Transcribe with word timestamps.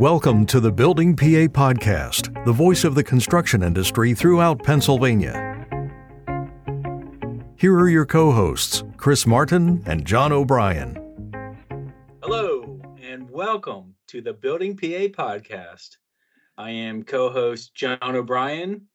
Welcome 0.00 0.46
to 0.46 0.60
the 0.60 0.72
Building 0.72 1.14
PA 1.14 1.52
Podcast, 1.52 2.32
the 2.46 2.52
voice 2.54 2.84
of 2.84 2.94
the 2.94 3.04
construction 3.04 3.62
industry 3.62 4.14
throughout 4.14 4.62
Pennsylvania. 4.62 5.66
Here 7.56 7.74
are 7.78 7.90
your 7.90 8.06
co 8.06 8.32
hosts, 8.32 8.82
Chris 8.96 9.26
Martin 9.26 9.82
and 9.84 10.06
John 10.06 10.32
O'Brien. 10.32 10.96
Hello, 12.22 12.80
and 13.02 13.30
welcome 13.30 13.94
to 14.06 14.22
the 14.22 14.32
Building 14.32 14.74
PA 14.74 15.12
Podcast. 15.12 15.98
I 16.56 16.70
am 16.70 17.02
co 17.02 17.28
host 17.28 17.74
John 17.74 17.98
O'Brien 18.00 18.86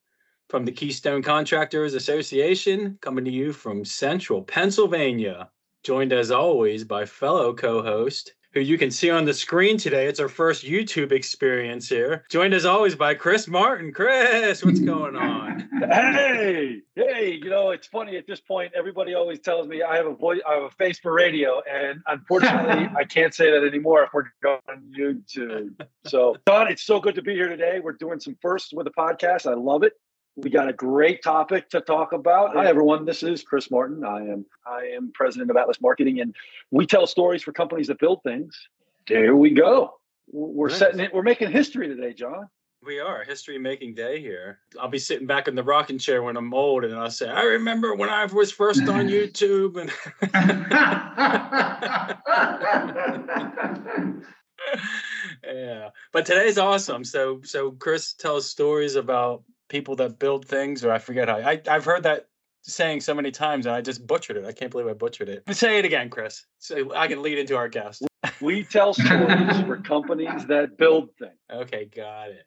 from 0.50 0.66
the 0.66 0.72
Keystone 0.72 1.22
Contractors 1.22 1.94
Association, 1.94 2.98
coming 3.02 3.26
to 3.26 3.32
you 3.32 3.54
from 3.54 3.86
central 3.86 4.42
Pennsylvania, 4.42 5.52
joined 5.84 6.14
as 6.14 6.32
always 6.32 6.84
by 6.84 7.06
fellow 7.06 7.54
co 7.54 7.84
host 7.84 8.34
who 8.56 8.62
you 8.62 8.78
can 8.78 8.90
see 8.90 9.10
on 9.10 9.26
the 9.26 9.34
screen 9.34 9.78
today. 9.78 10.08
It's 10.08 10.20
our 10.20 10.30
first 10.30 10.64
YouTube 10.64 11.12
experience 11.12 11.90
here. 11.90 12.24
Joined 12.30 12.54
as 12.54 12.66
always 12.66 12.96
by 12.96 13.14
Chris 13.14 13.48
Martin. 13.48 13.92
Chris, 13.92 14.64
what's 14.64 14.80
going 14.80 15.18
on? 15.18 15.70
hey, 15.90 16.82
hey, 16.96 17.40
you 17.44 17.50
know, 17.50 17.72
it's 17.72 17.86
funny 17.86 18.16
at 18.16 18.26
this 18.26 18.40
point, 18.40 18.72
everybody 18.74 19.14
always 19.14 19.42
tells 19.42 19.68
me 19.68 19.84
I 19.84 19.98
have 19.98 20.06
a 20.06 20.16
voice, 20.16 20.40
I 20.48 20.54
have 20.54 20.64
a 20.64 20.70
face 20.70 20.98
for 20.98 21.14
radio. 21.14 21.62
And 21.70 22.02
unfortunately, 22.08 22.90
I 22.98 23.04
can't 23.04 23.34
say 23.34 23.52
that 23.52 23.68
anymore 23.68 24.04
if 24.04 24.12
we're 24.14 24.32
going 24.42 24.62
on 24.70 24.84
YouTube. 24.98 25.86
So, 26.06 26.38
Don, 26.46 26.72
it's 26.72 26.84
so 26.84 27.02
good 27.02 27.16
to 27.16 27.22
be 27.22 27.34
here 27.34 27.50
today. 27.50 27.82
We're 27.84 27.92
doing 27.92 28.22
some 28.22 28.38
firsts 28.42 28.74
with 28.74 28.86
the 28.86 28.92
podcast. 28.92 29.52
I 29.52 29.56
love 29.56 29.84
it. 29.84 29.94
We 30.38 30.50
got 30.50 30.68
a 30.68 30.74
great 30.74 31.24
topic 31.24 31.70
to 31.70 31.80
talk 31.80 32.12
about. 32.12 32.56
Hi 32.56 32.68
everyone, 32.68 33.06
this 33.06 33.24
is 33.24 33.42
Chris 33.42 33.72
Martin. 33.72 34.04
I 34.04 34.20
am 34.20 34.46
I 34.68 34.92
am 34.94 35.14
president 35.14 35.50
of 35.50 35.56
Atlas 35.56 35.80
Marketing 35.80 36.20
and 36.20 36.36
we 36.72 36.86
tell 36.86 37.08
stories 37.08 37.42
for 37.42 37.54
companies 37.54 37.88
that 37.88 38.00
build 38.00 38.22
things. 38.24 38.68
There 39.08 39.38
we 39.38 39.52
go. 39.52 39.94
We're 40.30 40.68
nice. 40.68 40.78
setting 40.78 41.00
it 41.00 41.14
we're 41.14 41.22
making 41.22 41.52
history 41.52 41.88
today, 41.88 42.14
John. 42.14 42.50
We 42.84 43.00
are 43.00 43.24
history 43.24 43.58
making 43.58 43.96
day 43.96 44.20
here. 44.20 44.60
I'll 44.80 44.90
be 44.90 45.00
sitting 45.00 45.26
back 45.26 45.48
in 45.48 45.56
the 45.56 45.64
rocking 45.64 45.98
chair 45.98 46.22
when 46.22 46.36
I'm 46.36 46.54
old, 46.54 46.84
and 46.84 46.94
I'll 46.94 47.10
say, 47.10 47.30
"I 47.30 47.44
remember 47.44 47.96
when 47.96 48.10
I 48.10 48.26
was 48.26 48.52
first 48.52 48.82
on 48.82 49.08
YouTube." 49.08 49.80
And 49.80 49.90
yeah, 55.44 55.90
but 56.12 56.26
today's 56.26 56.58
awesome. 56.58 57.04
So, 57.04 57.42
so 57.44 57.72
Chris 57.72 58.14
tells 58.14 58.50
stories 58.50 58.96
about 58.96 59.44
people 59.70 59.96
that 59.98 60.20
build 60.20 60.48
things, 60.48 60.84
or 60.84 60.92
I 60.92 61.00
forget 61.00 61.28
how. 61.28 61.38
I, 61.38 61.62
I've 61.68 61.86
heard 61.86 62.04
that 62.04 62.28
saying 62.64 63.02
so 63.02 63.14
many 63.14 63.32
times, 63.32 63.66
and 63.66 63.76
I 63.76 63.82
just 63.82 64.06
butchered 64.06 64.38
it. 64.38 64.46
I 64.46 64.52
can't 64.52 64.72
believe 64.72 64.88
I 64.88 64.94
butchered 64.94 65.30
it. 65.30 65.44
Say 65.56 65.80
it 65.80 65.86
again, 65.86 66.10
Chris, 66.10 66.46
so 66.60 66.94
I 66.96 67.08
can 67.08 67.22
lead 67.22 67.38
into 67.38 67.56
our 67.56 67.70
guest. 67.70 68.04
We 68.42 68.64
tell 68.64 68.94
stories 68.94 69.62
for 69.62 69.78
companies 69.84 70.46
that 70.48 70.78
build 70.78 71.10
things. 71.20 71.34
Okay, 71.52 71.86
got 71.86 72.30
it. 72.30 72.46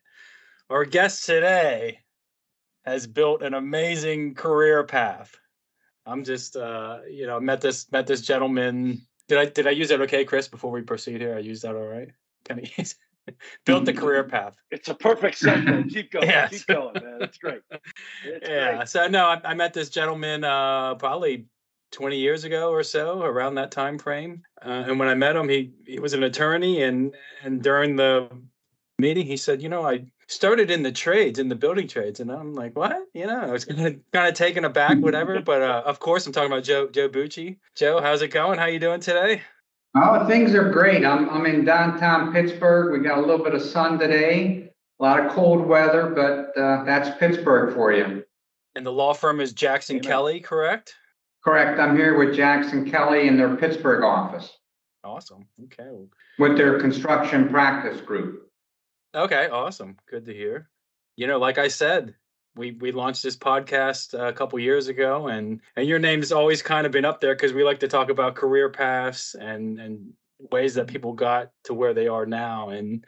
Our 0.70 0.84
guest 0.84 1.24
today 1.24 2.00
has 2.84 3.06
built 3.06 3.42
an 3.42 3.55
amazing 3.55 4.34
career 4.34 4.84
path. 4.84 5.34
I'm 6.05 6.24
just, 6.24 6.56
uh, 6.56 7.00
you 7.08 7.27
know, 7.27 7.39
met 7.39 7.61
this 7.61 7.91
met 7.92 8.06
this 8.06 8.22
gentleman. 8.22 9.02
Did 9.28 9.39
I 9.39 9.44
did 9.46 9.66
I 9.66 9.70
use 9.70 9.89
that 9.91 10.00
okay, 10.02 10.24
Chris? 10.24 10.48
Before 10.48 10.70
we 10.70 10.83
proceed 10.83 11.20
here, 11.20 11.36
I 11.36 11.41
used 11.41 11.62
that 11.62 11.77
all 11.77 11.86
right. 11.86 12.08
Can 12.44 12.61
I 12.61 12.70
use? 12.77 12.96
built 13.66 13.84
the 13.84 13.92
career 13.92 14.24
path. 14.24 14.56
It's 14.70 14.88
a 14.88 14.94
perfect 14.94 15.40
segue. 15.40 15.88
Keep 15.92 16.12
going. 16.12 16.28
yes. 16.28 16.50
Keep 16.50 16.66
going, 16.66 16.94
man. 16.94 17.22
It's 17.22 17.38
great. 17.38 17.60
It's 17.70 18.48
yeah. 18.48 18.76
Great. 18.76 18.88
So 18.88 19.08
no, 19.08 19.26
I, 19.26 19.40
I, 19.44 19.54
met 19.54 19.74
this 19.74 19.88
gentleman 19.88 20.44
uh, 20.44 20.94
probably 20.96 21.46
20 21.92 22.18
years 22.18 22.44
ago 22.44 22.70
or 22.70 22.82
so, 22.82 23.22
around 23.22 23.54
that 23.56 23.70
time 23.70 23.98
frame. 23.98 24.42
Uh, 24.64 24.84
and 24.88 24.98
when 24.98 25.08
I 25.08 25.14
met 25.14 25.36
him, 25.36 25.48
he 25.48 25.72
he 25.86 25.98
was 25.98 26.12
an 26.12 26.22
attorney, 26.22 26.82
and 26.82 27.14
and 27.42 27.62
during 27.62 27.96
the 27.96 28.28
meeting, 28.98 29.26
he 29.26 29.36
said, 29.36 29.62
you 29.62 29.68
know, 29.68 29.86
I 29.86 30.06
started 30.27 30.70
in 30.70 30.83
the 30.83 30.92
trades, 30.92 31.38
in 31.38 31.48
the 31.48 31.55
building 31.55 31.88
trades, 31.88 32.20
and 32.20 32.30
I'm 32.30 32.55
like, 32.55 32.77
what? 32.77 32.98
You 33.14 33.27
know, 33.27 33.40
I 33.40 33.50
was 33.50 33.64
kind 33.64 33.86
of 33.86 33.96
kind 34.12 34.28
of 34.28 34.34
taken 34.34 34.64
aback, 34.64 34.98
whatever. 34.98 35.40
but 35.40 35.62
uh, 35.62 35.83
of 35.84 36.00
course, 36.00 36.27
I'm 36.27 36.33
talking 36.33 36.52
about 36.52 36.64
Joe 36.64 36.88
Joe 36.88 37.08
Bucci. 37.08 37.58
Joe, 37.74 38.00
how's 38.00 38.22
it 38.22 38.28
going? 38.28 38.58
How 38.58 38.67
you 38.67 38.78
doing 38.78 39.00
today? 39.00 39.42
Oh, 39.94 40.26
things 40.26 40.54
are 40.54 40.70
great. 40.70 41.04
I'm 41.04 41.28
I'm 41.30 41.46
in 41.46 41.64
downtown 41.64 42.32
Pittsburgh. 42.32 42.92
We 42.92 43.06
got 43.06 43.18
a 43.18 43.20
little 43.20 43.44
bit 43.44 43.54
of 43.54 43.62
sun 43.62 43.98
today, 43.98 44.70
a 45.00 45.02
lot 45.02 45.24
of 45.24 45.32
cold 45.32 45.66
weather, 45.66 46.10
but 46.10 46.60
uh, 46.60 46.84
that's 46.84 47.16
Pittsburgh 47.18 47.74
for 47.74 47.92
you. 47.92 48.24
And 48.74 48.86
the 48.86 48.92
law 48.92 49.14
firm 49.14 49.40
is 49.40 49.52
Jackson 49.52 49.96
Amen. 49.96 50.08
Kelly, 50.08 50.40
correct? 50.40 50.94
Correct. 51.44 51.80
I'm 51.80 51.96
here 51.96 52.18
with 52.18 52.36
Jackson 52.36 52.88
Kelly 52.88 53.26
in 53.26 53.36
their 53.36 53.56
Pittsburgh 53.56 54.04
office. 54.04 54.58
Awesome. 55.02 55.46
Okay. 55.64 56.06
With 56.38 56.56
their 56.56 56.78
construction 56.78 57.48
practice 57.48 58.00
group. 58.00 58.50
Okay. 59.14 59.48
Awesome. 59.48 59.96
Good 60.10 60.26
to 60.26 60.34
hear. 60.34 60.68
You 61.16 61.26
know, 61.26 61.38
like 61.38 61.58
I 61.58 61.68
said, 61.68 62.14
we 62.58 62.73
we 62.73 62.92
launched 62.92 63.23
this 63.23 63.36
podcast 63.36 64.13
a 64.13 64.33
couple 64.33 64.58
years 64.58 64.89
ago, 64.89 65.29
and 65.29 65.61
and 65.77 65.89
your 65.89 65.98
name's 65.98 66.33
always 66.33 66.61
kind 66.61 66.85
of 66.85 66.92
been 66.92 67.05
up 67.05 67.20
there 67.20 67.35
because 67.35 67.52
we 67.52 67.64
like 67.64 67.80
to 67.80 67.89
talk 67.89 68.11
about 68.11 68.35
career 68.35 68.69
paths 68.69 69.35
and 69.35 69.79
and 69.80 70.13
ways 70.52 70.74
that 70.74 70.89
people 70.89 71.13
got 71.13 71.51
to 71.64 71.74
where 71.74 71.95
they 71.95 72.08
are 72.08 72.27
now, 72.27 72.70
and 72.70 73.07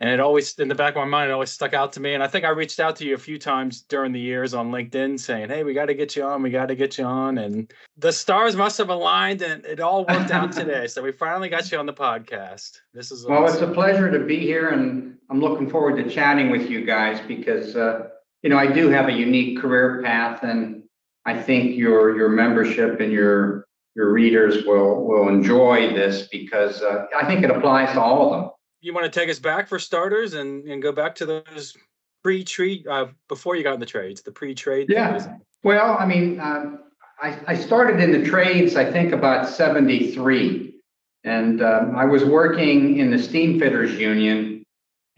and 0.00 0.10
it 0.10 0.20
always 0.20 0.58
in 0.58 0.68
the 0.68 0.74
back 0.74 0.94
of 0.94 1.00
my 1.00 1.04
mind 1.04 1.30
it 1.30 1.32
always 1.32 1.50
stuck 1.50 1.74
out 1.74 1.92
to 1.92 2.00
me. 2.00 2.14
And 2.14 2.22
I 2.22 2.28
think 2.28 2.44
I 2.44 2.50
reached 2.50 2.80
out 2.80 2.96
to 2.96 3.04
you 3.04 3.14
a 3.14 3.18
few 3.18 3.38
times 3.38 3.82
during 3.82 4.12
the 4.12 4.20
years 4.20 4.54
on 4.54 4.70
LinkedIn 4.70 5.20
saying, 5.20 5.50
"Hey, 5.50 5.64
we 5.64 5.74
got 5.74 5.86
to 5.86 5.94
get 5.94 6.16
you 6.16 6.24
on. 6.24 6.42
We 6.42 6.50
got 6.50 6.66
to 6.66 6.74
get 6.74 6.96
you 6.96 7.04
on." 7.04 7.38
And 7.38 7.72
the 7.98 8.12
stars 8.12 8.56
must 8.56 8.78
have 8.78 8.88
aligned, 8.88 9.42
and 9.42 9.64
it 9.66 9.80
all 9.80 10.06
worked 10.06 10.30
out 10.30 10.52
today. 10.52 10.86
So 10.86 11.02
we 11.02 11.12
finally 11.12 11.50
got 11.50 11.70
you 11.70 11.78
on 11.78 11.86
the 11.86 11.92
podcast. 11.92 12.80
This 12.94 13.12
is 13.12 13.26
well, 13.26 13.44
awesome. 13.44 13.62
it's 13.62 13.70
a 13.70 13.74
pleasure 13.74 14.10
to 14.10 14.24
be 14.24 14.38
here, 14.38 14.70
and 14.70 15.18
I'm 15.30 15.40
looking 15.40 15.68
forward 15.68 16.02
to 16.02 16.10
chatting 16.10 16.50
with 16.50 16.70
you 16.70 16.84
guys 16.86 17.20
because. 17.26 17.76
Uh, 17.76 18.08
you 18.42 18.50
know, 18.50 18.58
I 18.58 18.70
do 18.70 18.88
have 18.88 19.08
a 19.08 19.12
unique 19.12 19.60
career 19.60 20.02
path, 20.02 20.42
and 20.42 20.82
I 21.26 21.40
think 21.40 21.76
your 21.76 22.16
your 22.16 22.28
membership 22.28 23.00
and 23.00 23.12
your 23.12 23.66
your 23.94 24.12
readers 24.12 24.64
will 24.64 25.04
will 25.04 25.28
enjoy 25.28 25.92
this 25.92 26.28
because 26.28 26.82
uh, 26.82 27.06
I 27.16 27.26
think 27.26 27.42
it 27.44 27.50
applies 27.50 27.92
to 27.94 28.00
all 28.00 28.26
of 28.26 28.40
them. 28.40 28.50
You 28.80 28.94
want 28.94 29.12
to 29.12 29.20
take 29.20 29.28
us 29.28 29.40
back 29.40 29.68
for 29.68 29.78
starters 29.78 30.34
and 30.34 30.64
and 30.68 30.80
go 30.80 30.92
back 30.92 31.14
to 31.16 31.26
those 31.26 31.76
pre-trade 32.22 32.86
uh, 32.86 33.06
before 33.28 33.56
you 33.56 33.62
got 33.62 33.74
in 33.74 33.80
the 33.80 33.86
trades, 33.86 34.22
the 34.22 34.32
pre-trade. 34.32 34.86
Yeah. 34.88 35.36
Well, 35.64 35.96
I 35.98 36.06
mean, 36.06 36.38
uh, 36.38 36.76
I 37.20 37.38
I 37.48 37.54
started 37.56 38.00
in 38.00 38.12
the 38.12 38.28
trades 38.28 38.76
I 38.76 38.90
think 38.90 39.12
about 39.12 39.48
'73, 39.48 40.74
and 41.24 41.60
um, 41.60 41.96
I 41.96 42.04
was 42.04 42.24
working 42.24 42.98
in 42.98 43.10
the 43.10 43.16
steamfitters 43.16 43.98
union 43.98 44.57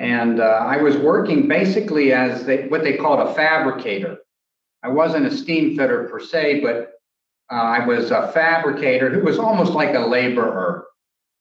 and 0.00 0.40
uh, 0.40 0.44
I 0.44 0.78
was 0.78 0.96
working 0.96 1.46
basically 1.46 2.14
as 2.14 2.46
they, 2.46 2.66
what 2.68 2.82
they 2.82 2.96
called 2.96 3.20
a 3.20 3.34
fabricator. 3.34 4.16
I 4.82 4.88
wasn't 4.88 5.26
a 5.26 5.36
steam 5.36 5.76
fitter 5.76 6.08
per 6.08 6.18
se, 6.18 6.60
but 6.60 6.92
uh, 7.52 7.62
I 7.62 7.86
was 7.86 8.10
a 8.10 8.32
fabricator 8.32 9.10
who 9.10 9.22
was 9.22 9.38
almost 9.38 9.72
like 9.72 9.94
a 9.94 10.00
laborer. 10.00 10.86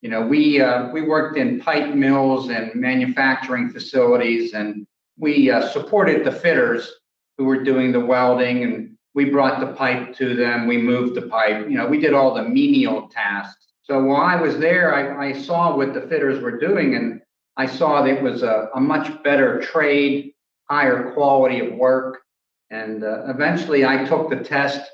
You 0.02 0.10
know, 0.10 0.28
we 0.28 0.62
uh, 0.62 0.90
we 0.92 1.02
worked 1.02 1.38
in 1.38 1.62
pipe 1.62 1.96
mills 1.96 2.50
and 2.50 2.76
manufacturing 2.76 3.70
facilities, 3.70 4.54
and 4.54 4.86
we 5.18 5.50
uh, 5.50 5.70
supported 5.70 6.26
the 6.26 6.32
fitters 6.32 6.92
who 7.38 7.46
were 7.46 7.64
doing 7.64 7.94
the 7.94 8.00
welding, 8.00 8.64
and 8.64 8.98
we 9.14 9.26
brought 9.26 9.62
the 9.62 9.74
pipe 9.74 10.14
to 10.18 10.36
them. 10.36 10.68
We 10.68 10.78
moved 10.78 11.16
the 11.16 11.28
pipe. 11.28 11.70
You 11.70 11.78
know, 11.78 11.88
we 11.88 12.00
did 12.00 12.14
all 12.14 12.34
the 12.34 12.44
menial 12.44 13.08
tasks. 13.08 13.68
So 13.84 14.04
while 14.04 14.22
I 14.22 14.36
was 14.36 14.58
there, 14.58 14.94
I, 14.94 15.30
I 15.30 15.34
saw 15.34 15.76
what 15.76 15.94
the 15.94 16.02
fitters 16.02 16.42
were 16.42 16.60
doing, 16.60 16.96
and 16.96 17.22
I 17.60 17.66
saw 17.66 18.02
that 18.02 18.10
it 18.10 18.24
was 18.24 18.42
a, 18.42 18.70
a 18.74 18.80
much 18.80 19.22
better 19.22 19.60
trade, 19.60 20.32
higher 20.70 21.12
quality 21.12 21.60
of 21.60 21.74
work. 21.74 22.22
And 22.70 23.04
uh, 23.04 23.26
eventually 23.28 23.86
I 23.86 24.06
took 24.06 24.30
the 24.30 24.38
test 24.38 24.90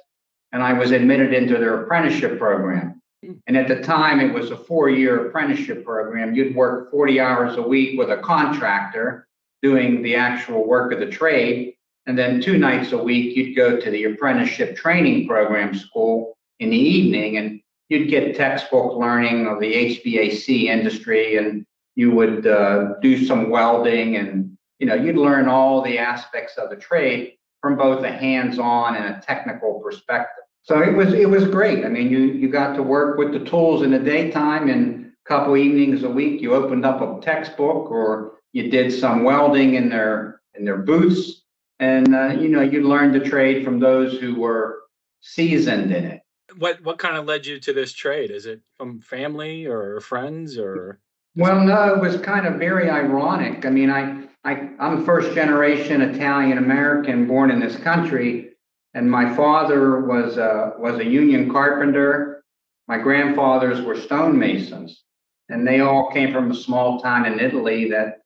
and 0.52 0.64
I 0.64 0.74
was 0.74 0.90
admitted 0.90 1.32
into 1.32 1.60
their 1.60 1.84
apprenticeship 1.84 2.40
program. 2.40 3.04
And 3.46 3.56
at 3.56 3.68
the 3.68 3.84
time, 3.84 4.20
it 4.20 4.34
was 4.34 4.50
a 4.50 4.58
four 4.58 4.90
year 4.90 5.28
apprenticeship 5.28 5.86
program. 5.86 6.34
You'd 6.34 6.56
work 6.56 6.90
40 6.90 7.20
hours 7.20 7.58
a 7.58 7.62
week 7.62 8.00
with 8.00 8.10
a 8.10 8.18
contractor 8.18 9.28
doing 9.62 10.02
the 10.02 10.16
actual 10.16 10.68
work 10.68 10.92
of 10.92 11.00
the 11.00 11.10
trade. 11.10 11.76
And 12.08 12.18
then 12.18 12.42
two 12.42 12.58
nights 12.58 12.94
a 12.94 12.98
week, 12.98 13.36
you'd 13.38 13.56
go 13.56 13.80
to 13.80 13.92
the 13.92 14.06
apprenticeship 14.06 14.76
training 14.76 15.28
program 15.28 15.76
school 15.76 16.36
in 16.60 16.72
the 16.72 16.78
evening 16.78 17.38
and 17.38 17.62
you'd 17.90 18.10
get 18.10 18.36
textbook 18.36 18.98
learning 18.98 19.46
of 19.46 19.60
the 19.60 19.72
HVAC 19.72 20.64
industry 20.64 21.38
and 21.38 21.64
you 21.96 22.12
would 22.12 22.46
uh, 22.46 22.94
do 23.02 23.26
some 23.26 23.50
welding 23.50 24.18
and 24.18 24.58
you 24.80 24.86
know 24.86 24.96
you'd 24.96 25.16
learn 25.16 25.48
all 25.48 25.82
the 25.82 25.98
aspects 25.98 26.58
of 26.58 26.70
the 26.70 26.76
trade 26.76 27.34
from 27.62 27.78
both 27.78 28.04
a 28.04 28.12
hands-on 28.12 28.96
and 28.96 29.16
a 29.16 29.22
technical 29.22 29.80
perspective. 29.80 30.44
So 30.64 30.82
it 30.82 30.94
was 30.94 31.14
it 31.14 31.30
was 31.30 31.46
great. 31.46 31.86
I 31.86 31.90
mean 31.90 32.10
you 32.10 32.20
you 32.20 32.50
got 32.50 32.76
to 32.76 32.84
work 32.84 33.18
with 33.18 33.32
the 33.32 33.44
tools 33.46 33.82
in 33.82 33.92
the 33.92 34.00
daytime 34.00 34.70
and 34.70 35.06
a 35.06 35.28
couple 35.28 35.58
evenings 35.58 36.04
a 36.04 36.10
week 36.10 36.42
you 36.42 36.54
opened 36.54 36.86
up 36.86 37.02
a 37.02 37.22
textbook 37.22 37.90
or 37.90 38.34
you 38.52 38.70
did 38.70 38.92
some 38.92 39.24
welding 39.24 39.76
in 39.76 39.90
their 39.90 40.42
in 40.54 40.66
their 40.66 40.78
booths. 40.78 41.44
And 41.80 42.16
uh, 42.16 42.28
you 42.40 42.50
know 42.50 42.62
you 42.62 42.88
learned 42.88 43.16
the 43.16 43.30
trade 43.30 43.64
from 43.64 43.80
those 43.80 44.20
who 44.20 44.36
were 44.36 44.82
seasoned 45.22 45.92
in 45.92 46.06
it. 46.06 46.22
What 46.58 46.84
what 46.84 47.00
kind 47.00 47.18
of 47.18 47.26
led 47.26 47.46
you 47.46 47.60
to 47.60 47.74
this 47.74 47.94
trade? 47.94 48.32
Is 48.32 48.46
it 48.46 48.62
from 48.78 49.02
family 49.02 49.66
or 49.66 50.00
friends 50.00 50.58
or 50.58 51.00
Well, 51.38 51.66
no, 51.66 51.94
it 51.94 52.00
was 52.00 52.22
kind 52.22 52.48
of 52.48 52.56
very 52.56 52.90
ironic. 52.90 53.66
I 53.66 53.70
mean, 53.70 53.90
I, 53.90 54.24
I 54.46 54.70
I'm 54.80 55.04
first 55.06 55.34
generation 55.36 56.02
Italian 56.02 56.58
American 56.58 57.28
born 57.28 57.52
in 57.52 57.60
this 57.60 57.76
country, 57.76 58.52
and 58.94 59.12
my 59.12 59.36
father 59.36 60.02
was 60.06 60.38
a 60.38 60.74
was 60.80 61.00
a 61.00 61.06
union 61.06 61.52
carpenter. 61.52 62.44
My 62.88 62.98
grandfathers 63.00 63.82
were 63.82 63.96
stonemasons, 63.96 65.04
and 65.50 65.68
they 65.68 65.82
all 65.82 66.10
came 66.12 66.32
from 66.32 66.52
a 66.52 66.56
small 66.56 67.02
town 67.02 67.26
in 67.26 67.40
Italy 67.40 67.90
that, 67.90 68.22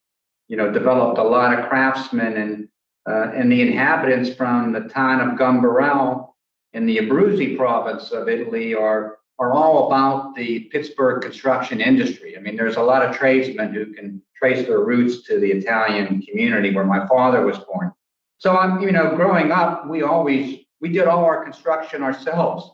you 0.47 0.57
know, 0.57 0.71
developed 0.71 1.17
a 1.17 1.23
lot 1.23 1.57
of 1.57 1.67
craftsmen 1.67 2.37
and 2.37 2.67
uh, 3.09 3.31
and 3.33 3.51
the 3.51 3.61
inhabitants 3.61 4.35
from 4.35 4.71
the 4.71 4.81
town 4.81 5.21
of 5.27 5.39
Gamberale 5.39 6.27
in 6.73 6.85
the 6.85 6.97
Abruzzi 6.97 7.57
province 7.57 8.11
of 8.11 8.29
Italy 8.29 8.75
are 8.75 9.18
are 9.39 9.53
all 9.53 9.87
about 9.87 10.35
the 10.35 10.61
Pittsburgh 10.71 11.21
construction 11.21 11.79
industry. 11.79 12.37
I 12.37 12.41
mean, 12.41 12.57
there's 12.57 12.75
a 12.75 12.81
lot 12.81 13.03
of 13.03 13.15
tradesmen 13.15 13.73
who 13.73 13.93
can 13.93 14.21
trace 14.37 14.67
their 14.67 14.81
roots 14.81 15.23
to 15.27 15.39
the 15.39 15.49
Italian 15.51 16.21
community 16.21 16.75
where 16.75 16.85
my 16.85 17.07
father 17.07 17.45
was 17.45 17.57
born. 17.59 17.93
So 18.37 18.57
I'm, 18.57 18.81
you 18.81 18.91
know, 18.91 19.15
growing 19.15 19.51
up, 19.51 19.87
we 19.87 20.03
always 20.03 20.59
we 20.81 20.89
did 20.89 21.07
all 21.07 21.25
our 21.25 21.43
construction 21.43 22.03
ourselves. 22.03 22.69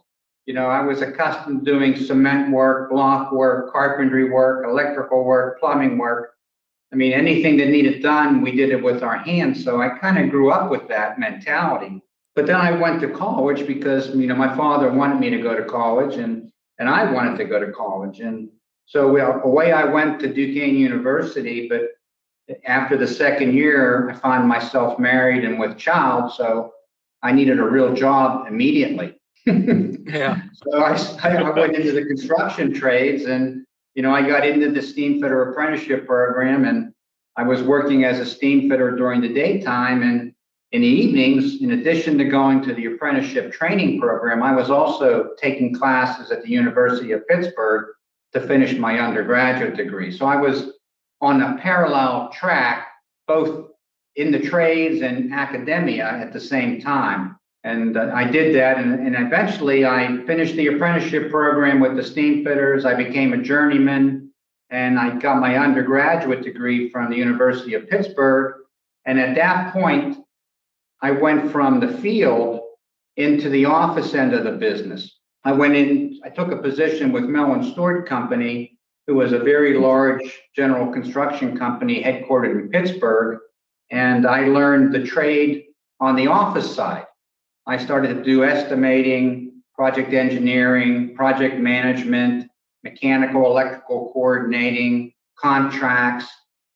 You 0.46 0.54
know, 0.54 0.68
I 0.68 0.82
was 0.82 1.02
accustomed 1.02 1.66
to 1.66 1.72
doing 1.72 1.96
cement 1.96 2.52
work, 2.52 2.92
block 2.92 3.32
work, 3.32 3.72
carpentry 3.72 4.30
work, 4.30 4.66
electrical 4.66 5.24
work, 5.24 5.60
plumbing 5.60 5.98
work. 5.98 6.34
I 6.94 6.96
mean, 6.96 7.14
anything 7.14 7.58
that 7.58 7.70
needed 7.70 8.04
done, 8.04 8.42
we 8.42 8.52
did 8.52 8.70
it 8.70 8.84
with 8.84 9.02
our 9.02 9.18
hands. 9.18 9.64
So 9.64 9.82
I 9.82 9.98
kind 9.98 10.20
of 10.20 10.30
grew 10.30 10.52
up 10.52 10.70
with 10.70 10.88
that 10.88 11.20
mentality. 11.20 12.02
But 12.36 12.46
then 12.46 12.58
I 12.58 12.72
went 12.72 13.02
to 13.02 13.10
college 13.10 13.66
because, 13.66 14.10
you 14.10 14.28
know, 14.28 14.36
my 14.36 14.56
father 14.56 14.92
wanted 14.92 15.20
me 15.20 15.32
to 15.32 15.42
go 15.42 15.56
to 15.56 15.66
college 15.66 16.18
and, 16.18 16.52
and 16.80 16.90
I 16.90 17.12
wanted 17.12 17.38
to 17.38 17.46
go 17.46 17.60
to 17.60 17.72
college. 17.72 18.20
And 18.20 18.50
so 18.86 19.12
we, 19.12 19.22
away 19.22 19.72
I 19.72 19.86
went 19.86 20.20
to 20.22 20.28
Duquesne 20.28 20.76
University. 20.76 21.68
But 21.68 21.90
after 22.66 22.98
the 22.98 23.08
second 23.08 23.54
year, 23.56 24.10
I 24.10 24.14
found 24.16 24.48
myself 24.48 25.00
married 25.00 25.44
and 25.44 25.60
with 25.60 25.78
child. 25.78 26.34
So 26.34 26.74
I 27.24 27.32
needed 27.32 27.60
a 27.60 27.64
real 27.64 27.94
job 27.94 28.48
immediately. 28.48 29.18
yeah. 29.46 30.42
So 30.68 30.84
I, 30.84 30.96
I 31.24 31.50
went 31.52 31.76
into 31.76 31.92
the 31.92 32.06
construction 32.06 32.74
trades 32.74 33.26
and, 33.26 33.66
you 33.96 34.04
know, 34.04 34.14
I 34.14 34.28
got 34.28 34.46
into 34.46 34.70
the 34.72 34.82
steam 34.82 35.22
fitter 35.22 35.50
apprenticeship 35.50 36.06
program 36.06 36.66
and 36.66 36.94
I 37.38 37.44
was 37.44 37.64
working 37.64 38.04
as 38.04 38.20
a 38.20 38.26
steam 38.26 38.70
fitter 38.70 38.96
during 38.96 39.22
the 39.22 39.34
daytime. 39.34 40.04
And 40.04 40.35
in 40.72 40.82
the 40.82 40.88
evenings, 40.88 41.62
in 41.62 41.72
addition 41.72 42.18
to 42.18 42.26
going 42.26 42.62
to 42.64 42.74
the 42.74 42.86
apprenticeship 42.86 43.54
training 43.54 44.02
program, 44.02 44.44
I 44.44 44.54
was 44.54 44.70
also 44.70 45.30
taking 45.38 45.74
classes 45.74 46.32
at 46.32 46.44
the 46.44 46.50
University 46.50 47.12
of 47.12 47.28
Pittsburgh 47.28 47.94
to 48.34 48.42
finish 48.42 48.78
my 48.78 49.00
undergraduate 49.00 49.78
degree. 49.78 50.12
So 50.12 50.26
I 50.26 50.36
was 50.36 50.72
on 51.22 51.42
a 51.42 51.58
parallel 51.58 52.30
track, 52.32 52.88
both 53.28 53.72
in 54.16 54.32
the 54.32 54.40
trades 54.40 55.02
and 55.02 55.34
academia 55.34 56.08
at 56.08 56.34
the 56.34 56.40
same 56.40 56.82
time. 56.82 57.38
And 57.64 57.98
uh, 57.98 58.12
I 58.14 58.26
did 58.26 58.54
that, 58.56 58.78
and, 58.78 59.08
and 59.08 59.16
eventually 59.16 59.86
I 59.86 60.24
finished 60.26 60.56
the 60.56 60.68
apprenticeship 60.68 61.32
program 61.32 61.80
with 61.80 61.96
the 61.96 62.04
steam 62.04 62.44
fitters. 62.44 62.86
I 62.86 62.94
became 62.94 63.34
a 63.34 63.42
journeyman, 63.42 64.30
and 64.70 65.00
I 65.00 65.18
got 65.18 65.40
my 65.40 65.58
undergraduate 65.58 66.44
degree 66.44 66.90
from 66.90 67.10
the 67.10 67.18
University 67.18 67.74
of 67.74 67.90
Pittsburgh. 67.90 68.56
And 69.06 69.20
at 69.20 69.36
that 69.36 69.74
point, 69.74 70.25
I 71.02 71.12
went 71.12 71.52
from 71.52 71.80
the 71.80 71.98
field 72.00 72.62
into 73.18 73.50
the 73.50 73.66
office 73.66 74.14
end 74.14 74.34
of 74.34 74.44
the 74.44 74.52
business. 74.52 75.20
I 75.44 75.52
went 75.52 75.76
in, 75.76 76.20
I 76.24 76.30
took 76.30 76.52
a 76.52 76.58
position 76.58 77.12
with 77.12 77.26
Mellon 77.26 77.72
Stuart 77.72 78.08
Company, 78.08 78.78
who 79.08 79.16
was 79.16 79.32
a 79.32 79.40
very 79.40 79.78
large 79.78 80.42
general 80.56 80.92
construction 80.92 81.58
company 81.58 82.04
headquartered 82.04 82.60
in 82.60 82.70
Pittsburgh. 82.70 83.40
And 83.92 84.26
I 84.26 84.48
learned 84.48 84.94
the 84.94 85.06
trade 85.06 85.66
on 86.00 86.16
the 86.16 86.28
office 86.28 86.74
side. 86.76 87.06
I 87.68 87.78
started 87.78 88.16
to 88.16 88.24
do 88.24 88.44
estimating, 88.44 89.62
project 89.76 90.14
engineering, 90.14 91.16
project 91.16 91.60
management, 91.60 92.50
mechanical, 92.84 93.46
electrical 93.46 94.12
coordinating, 94.14 95.14
contracts, 95.38 96.28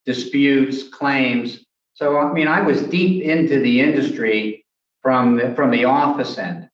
disputes, 0.06 0.90
claims. 0.90 1.66
So, 2.00 2.18
I 2.18 2.32
mean, 2.32 2.48
I 2.48 2.62
was 2.62 2.82
deep 2.84 3.24
into 3.24 3.60
the 3.60 3.82
industry 3.82 4.66
from 5.02 5.36
the, 5.36 5.54
from 5.54 5.70
the 5.70 5.84
office 5.84 6.38
end. 6.38 6.70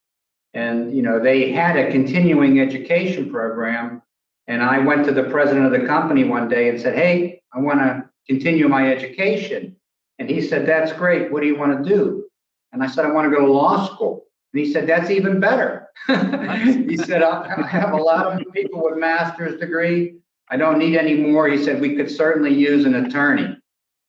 And, 0.54 0.96
you 0.96 1.02
know, 1.02 1.20
they 1.20 1.52
had 1.52 1.76
a 1.78 1.92
continuing 1.92 2.60
education 2.60 3.32
program. 3.32 4.04
And 4.46 4.62
I 4.62 4.78
went 4.78 5.04
to 5.06 5.12
the 5.12 5.24
president 5.24 5.66
of 5.66 5.72
the 5.72 5.88
company 5.88 6.26
one 6.26 6.48
day 6.48 6.70
and 6.70 6.80
said, 6.80 6.96
Hey, 6.96 7.42
I 7.52 7.60
want 7.60 7.80
to 7.80 8.08
continue 8.30 8.68
my 8.68 8.92
education. 8.92 9.76
And 10.20 10.30
he 10.30 10.44
said, 10.44 10.68
That's 10.68 10.94
great. 10.94 11.32
What 11.32 11.42
do 11.42 11.48
you 11.48 11.58
want 11.58 11.84
to 11.84 11.90
do? 11.90 12.26
And 12.72 12.84
I 12.84 12.88
said, 12.88 13.04
I 13.04 13.12
want 13.12 13.28
to 13.28 13.36
go 13.36 13.44
to 13.44 13.52
law 13.52 13.88
school. 13.88 14.28
And 14.54 14.64
he 14.64 14.72
said, 14.72 14.86
That's 14.86 15.10
even 15.10 15.40
better. 15.40 15.88
he 16.08 16.98
said, 16.98 17.24
I 17.24 17.66
have 17.66 17.94
a 17.94 17.98
lot 17.98 18.28
of 18.40 18.54
people 18.54 18.84
with 18.84 19.00
master's 19.00 19.60
degree. 19.60 20.18
I 20.52 20.58
don't 20.58 20.78
need 20.78 20.96
any 20.96 21.16
more. 21.16 21.48
He 21.48 21.64
said, 21.64 21.82
We 21.82 21.96
could 21.96 22.12
certainly 22.12 22.54
use 22.54 22.86
an 22.86 22.94
attorney. 22.94 23.58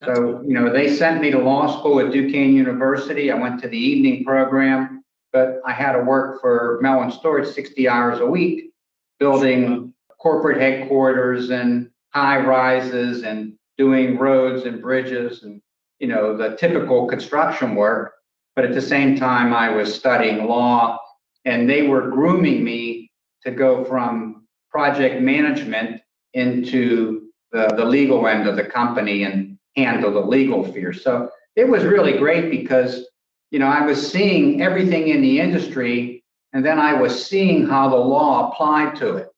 So, 0.05 0.43
you 0.47 0.53
know, 0.53 0.71
they 0.71 0.95
sent 0.95 1.21
me 1.21 1.31
to 1.31 1.39
law 1.39 1.79
school 1.79 2.01
at 2.01 2.13
Duquesne 2.13 2.55
University. 2.55 3.31
I 3.31 3.35
went 3.35 3.61
to 3.63 3.69
the 3.69 3.79
evening 3.79 4.25
program, 4.25 5.03
but 5.33 5.61
I 5.65 5.73
had 5.73 5.93
to 5.93 6.03
work 6.03 6.41
for 6.41 6.79
Mellon 6.83 7.11
Stuart 7.11 7.47
60 7.47 7.89
hours 7.89 8.21
a 8.21 8.27
week, 8.27 8.73
building 9.19 9.95
corporate 10.19 10.61
headquarters 10.61 11.51
and 11.51 11.91
high 12.11 12.41
rises 12.41 13.23
and 13.23 13.55
doing 13.79 14.19
roads 14.19 14.65
and 14.65 14.83
bridges 14.83 15.43
and 15.43 15.61
you 15.99 16.09
know, 16.09 16.37
the 16.37 16.57
typical 16.57 17.07
construction 17.07 17.75
work. 17.75 18.13
But 18.55 18.65
at 18.65 18.75
the 18.75 18.83
same 18.83 19.17
time, 19.17 19.53
I 19.53 19.71
was 19.71 19.95
studying 19.95 20.47
law 20.47 20.99
and 21.45 21.69
they 21.69 21.83
were 21.83 22.11
grooming 22.11 22.65
me 22.65 23.11
to 23.45 23.51
go 23.51 23.85
from 23.85 24.47
project 24.71 25.23
management 25.23 26.01
into 26.35 27.29
the, 27.53 27.69
the 27.77 27.85
legal 27.85 28.27
end 28.27 28.49
of 28.49 28.57
the 28.57 28.65
company 28.65 29.25
and 29.25 29.56
handle 29.77 30.13
the 30.13 30.21
legal 30.21 30.65
fear. 30.73 30.93
So 30.93 31.31
it 31.55 31.69
was 31.69 31.85
really 31.85 32.19
great 32.19 32.51
because, 32.51 33.07
you 33.51 33.59
know, 33.59 33.67
I 33.67 33.85
was 33.85 34.11
seeing 34.11 34.63
everything 34.63 35.09
in 35.09 35.23
the 35.23 35.41
industry 35.41 36.25
and 36.53 36.65
then 36.65 36.79
I 36.79 36.95
was 36.95 37.27
seeing 37.27 37.67
how 37.67 37.89
the 37.89 37.97
law 37.97 38.51
applied 38.51 38.97
to 38.97 39.17
it. 39.17 39.29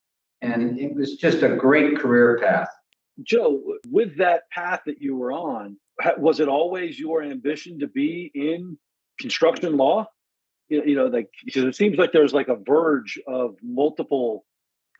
And 0.41 0.79
it 0.79 0.95
was 0.95 1.17
just 1.17 1.43
a 1.43 1.57
great 1.57 1.99
career 1.99 2.39
path. 2.41 2.69
Joe, 3.25 3.61
with 3.89 4.17
that 4.19 4.49
path 4.51 4.83
that 4.87 5.03
you 5.03 5.17
were 5.17 5.33
on, 5.33 5.77
was 6.19 6.39
it 6.39 6.49
always 6.49 6.99
your 6.99 7.23
ambition 7.23 7.81
to 7.81 7.89
be 7.89 8.31
in 8.35 8.79
construction 9.19 9.77
law? 9.77 10.07
You, 10.69 10.95
know, 10.95 11.07
like 11.07 11.31
because 11.45 11.65
it 11.65 11.75
seems 11.75 11.99
like 11.99 12.13
there's 12.13 12.35
like 12.35 12.49
a 12.49 12.57
verge 12.57 13.19
of 13.27 13.57
multiple 13.63 14.45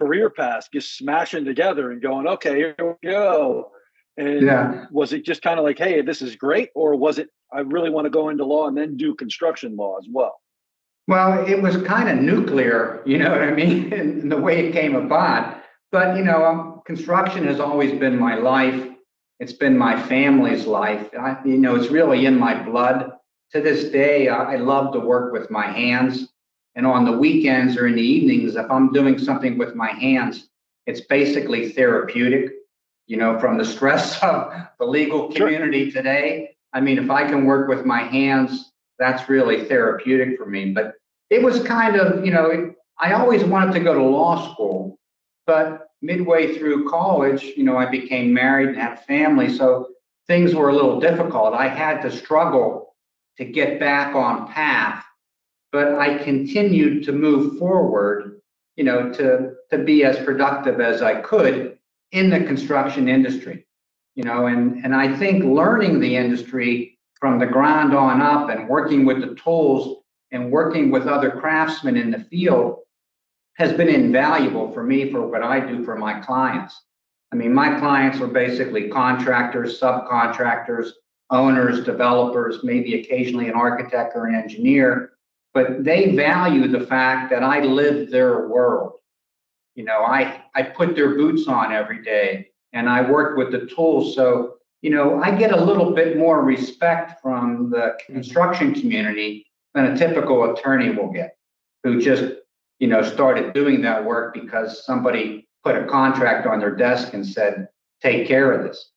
career 0.01 0.31
paths 0.31 0.69
just 0.73 0.97
smashing 0.97 1.45
together 1.45 1.93
and 1.93 2.01
going, 2.01 2.27
okay, 2.27 2.57
here 2.57 2.75
we 2.79 3.09
go. 3.09 3.71
And 4.19 4.43
yeah. 4.43 4.87
was 4.91 5.13
it 5.13 5.25
just 5.25 5.43
kind 5.43 5.61
of 5.61 5.65
like, 5.65 5.79
hey, 5.79 6.03
this 6.03 6.21
is 6.23 6.35
great, 6.35 6.71
or 6.75 6.97
was 6.97 7.19
it 7.19 7.29
I 7.53 7.61
really 7.61 7.89
want 7.89 8.07
to 8.07 8.11
go 8.11 8.29
into 8.29 8.45
law 8.45 8.67
and 8.67 8.77
then 8.77 8.97
do 8.97 9.15
construction 9.15 9.77
law 9.77 9.97
as 9.97 10.07
well? 10.11 10.41
Well, 11.07 11.47
it 11.47 11.63
was 11.63 11.77
kind 11.83 12.09
of 12.09 12.19
nuclear, 12.23 13.03
you 13.07 13.17
know 13.17 13.31
what 13.31 13.43
I 13.43 13.53
mean, 13.53 13.93
in 13.93 14.29
the 14.29 14.37
way 14.37 14.67
it 14.67 14.73
came 14.73 14.97
about. 14.97 15.63
But 15.93 16.17
you 16.17 16.25
know, 16.25 16.45
um, 16.45 16.83
construction 16.85 17.47
has 17.47 17.61
always 17.61 17.99
been 17.99 18.19
my 18.19 18.35
life. 18.35 18.89
It's 19.39 19.53
been 19.53 19.79
my 19.79 20.01
family's 20.03 20.67
life. 20.67 21.09
I, 21.19 21.39
you 21.45 21.57
know, 21.57 21.77
it's 21.77 21.91
really 21.91 22.27
in 22.27 22.39
my 22.39 22.61
blood. 22.61 23.13
To 23.53 23.63
this 23.63 23.85
day, 23.91 24.29
I, 24.29 24.55
I 24.55 24.57
love 24.57 24.93
to 24.95 25.01
work 25.01 25.33
with 25.33 25.51
my 25.51 25.67
hands. 25.67 26.29
And 26.75 26.87
on 26.87 27.05
the 27.05 27.17
weekends 27.17 27.77
or 27.77 27.87
in 27.87 27.95
the 27.95 28.03
evenings, 28.03 28.57
if 28.57 28.71
I'm 28.71 28.93
doing 28.93 29.19
something 29.19 29.57
with 29.57 29.75
my 29.75 29.93
hands, 29.93 30.49
it's 30.87 31.01
basically 31.03 31.71
therapeutic. 31.71 32.53
You 33.09 33.17
know, 33.17 33.41
from 33.41 33.59
the 33.59 33.65
stress 33.65 34.19
of 34.23 34.53
the 34.79 34.87
legal 34.87 35.33
community 35.33 35.91
sure. 35.91 36.03
today. 36.03 36.51
I 36.73 36.81
mean, 36.81 36.99
if 36.99 37.11
I 37.11 37.27
can 37.27 37.45
work 37.45 37.69
with 37.69 37.85
my 37.85 38.03
hands, 38.03 38.73
that's 38.99 39.29
really 39.29 39.65
therapeutic 39.65 40.39
for 40.39 40.47
me. 40.47 40.73
But 40.73 40.95
it 41.31 41.43
was 41.43 41.63
kind 41.63 41.97
of, 41.97 42.25
you 42.25 42.31
know, 42.31 42.75
I 42.99 43.13
always 43.13 43.45
wanted 43.45 43.73
to 43.73 43.81
go 43.81 43.95
to 43.95 44.03
law 44.03 44.53
school, 44.53 44.99
but 45.47 45.89
midway 46.03 46.59
through 46.59 46.89
college, 46.89 47.43
you 47.57 47.65
know, 47.65 47.77
I 47.77 47.87
became 47.87 48.33
married 48.33 48.69
and 48.69 48.77
had 48.77 48.93
a 48.95 49.03
family. 49.03 49.49
So 49.53 49.89
things 50.27 50.55
were 50.55 50.69
a 50.69 50.75
little 50.75 51.01
difficult. 51.01 51.55
I 51.55 51.69
had 51.69 52.03
to 52.03 52.11
struggle 52.11 52.97
to 53.39 53.45
get 53.45 53.81
back 53.81 54.15
on 54.15 54.49
path, 54.49 55.05
but 55.73 55.95
I 55.95 56.19
continued 56.19 57.05
to 57.05 57.13
move 57.13 57.59
forward, 57.59 58.41
you 58.77 58.85
know, 58.85 59.13
to, 59.13 59.55
to 59.71 59.79
be 59.79 60.05
as 60.05 60.19
productive 60.25 60.81
as 60.81 61.03
I 61.03 61.21
could 61.21 61.78
in 62.13 62.31
the 62.31 62.41
construction 62.41 63.09
industry, 63.09 63.67
you 64.15 64.25
know, 64.25 64.47
and, 64.47 64.85
and 64.85 64.95
I 64.95 65.17
think 65.17 65.45
learning 65.45 66.01
the 66.01 66.17
industry 66.17 66.99
from 67.21 67.39
the 67.39 67.47
ground 67.47 67.95
on 67.95 68.21
up 68.21 68.49
and 68.49 68.69
working 68.69 69.05
with 69.05 69.21
the 69.21 69.35
tools 69.35 70.03
and 70.31 70.51
working 70.51 70.91
with 70.91 71.07
other 71.07 71.31
craftsmen 71.31 71.97
in 71.97 72.11
the 72.11 72.21
field 72.25 72.79
has 73.55 73.73
been 73.73 73.89
invaluable 73.89 74.73
for 74.73 74.83
me 74.83 75.11
for 75.11 75.27
what 75.27 75.43
I 75.43 75.61
do 75.61 75.85
for 75.85 75.97
my 75.97 76.21
clients. 76.21 76.81
I 77.33 77.37
mean, 77.37 77.53
my 77.53 77.79
clients 77.79 78.21
are 78.21 78.29
basically 78.29 78.89
contractors, 78.89 79.81
subcontractors, 79.81 80.91
owners, 81.31 81.85
developers, 81.85 82.61
maybe 82.63 83.01
occasionally 83.01 83.49
an 83.49 83.55
architect 83.55 84.13
or 84.15 84.27
an 84.27 84.35
engineer, 84.35 85.13
but 85.53 85.85
they 85.85 86.15
value 86.15 86.69
the 86.69 86.87
fact 86.87 87.31
that 87.31 87.43
I 87.43 87.61
live 87.61 88.11
their 88.11 88.49
world. 88.49 88.93
You 89.79 89.85
know, 89.85 90.01
I, 90.01 90.43
I 90.57 90.65
put 90.65 90.97
their 90.97 91.15
boots 91.15 91.47
on 91.47 91.73
every 91.73 92.03
day 92.03 92.49
and 92.73 92.89
I 92.89 93.09
work 93.09 93.39
with 93.39 93.53
the 93.53 93.67
tools. 93.67 94.13
So, 94.13 94.57
you 94.83 94.91
know, 94.91 95.23
I 95.23 95.31
get 95.31 95.53
a 95.53 95.65
little 95.65 95.93
bit 95.93 96.19
more 96.19 96.43
respect 96.43 97.23
from 97.23 97.71
the 97.71 97.77
mm-hmm. 97.77 98.13
construction 98.13 98.75
community 98.75 99.47
than 99.75 99.85
a 99.85 99.97
typical 99.97 100.53
attorney 100.53 100.91
will 100.91 101.13
get, 101.13 101.37
who 101.85 102.01
just, 102.01 102.25
you 102.81 102.89
know, 102.89 103.03
started 103.03 103.55
doing 103.55 103.81
that 103.83 104.05
work 104.05 104.35
because 104.35 104.85
somebody 104.85 105.47
put 105.63 105.77
a 105.77 105.87
contract 105.87 106.45
on 106.45 106.59
their 106.59 106.75
desk 106.75 107.15
and 107.15 107.25
said, 107.25 107.69
take 108.03 108.27
care 108.27 108.51
of 108.51 108.65
this. 108.67 108.91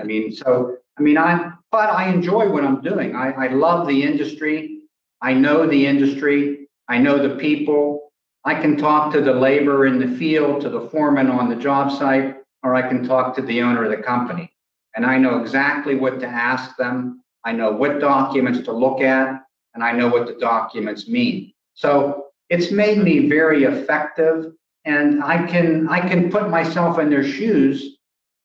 I 0.00 0.02
mean, 0.02 0.32
so, 0.32 0.78
I 0.98 1.02
mean, 1.02 1.16
I, 1.16 1.52
but 1.70 1.90
I 1.90 2.08
enjoy 2.08 2.50
what 2.50 2.64
I'm 2.64 2.80
doing. 2.80 3.14
I, 3.14 3.30
I 3.30 3.48
love 3.52 3.86
the 3.86 4.02
industry. 4.02 4.80
I 5.22 5.32
know 5.32 5.68
the 5.68 5.86
industry. 5.86 6.66
I 6.88 6.98
know 6.98 7.18
the 7.18 7.36
people. 7.36 8.03
I 8.44 8.54
can 8.54 8.76
talk 8.76 9.12
to 9.12 9.20
the 9.20 9.32
labor 9.32 9.86
in 9.86 9.98
the 9.98 10.16
field, 10.18 10.60
to 10.62 10.68
the 10.68 10.88
foreman 10.88 11.30
on 11.30 11.48
the 11.48 11.56
job 11.56 11.90
site, 11.90 12.36
or 12.62 12.74
I 12.74 12.82
can 12.82 13.06
talk 13.06 13.34
to 13.36 13.42
the 13.42 13.62
owner 13.62 13.84
of 13.84 13.90
the 13.90 14.02
company. 14.02 14.50
And 14.96 15.04
I 15.04 15.18
know 15.18 15.40
exactly 15.40 15.94
what 15.94 16.20
to 16.20 16.26
ask 16.26 16.76
them. 16.76 17.22
I 17.44 17.52
know 17.52 17.72
what 17.72 18.00
documents 18.00 18.60
to 18.60 18.72
look 18.72 19.00
at, 19.00 19.42
and 19.74 19.82
I 19.82 19.92
know 19.92 20.08
what 20.08 20.26
the 20.26 20.34
documents 20.34 21.08
mean. 21.08 21.52
So 21.74 22.26
it's 22.48 22.70
made 22.70 22.98
me 22.98 23.28
very 23.28 23.64
effective 23.64 24.52
and 24.84 25.22
I 25.22 25.46
can 25.46 25.88
I 25.88 26.00
can 26.00 26.30
put 26.30 26.50
myself 26.50 26.98
in 26.98 27.10
their 27.10 27.24
shoes 27.24 27.96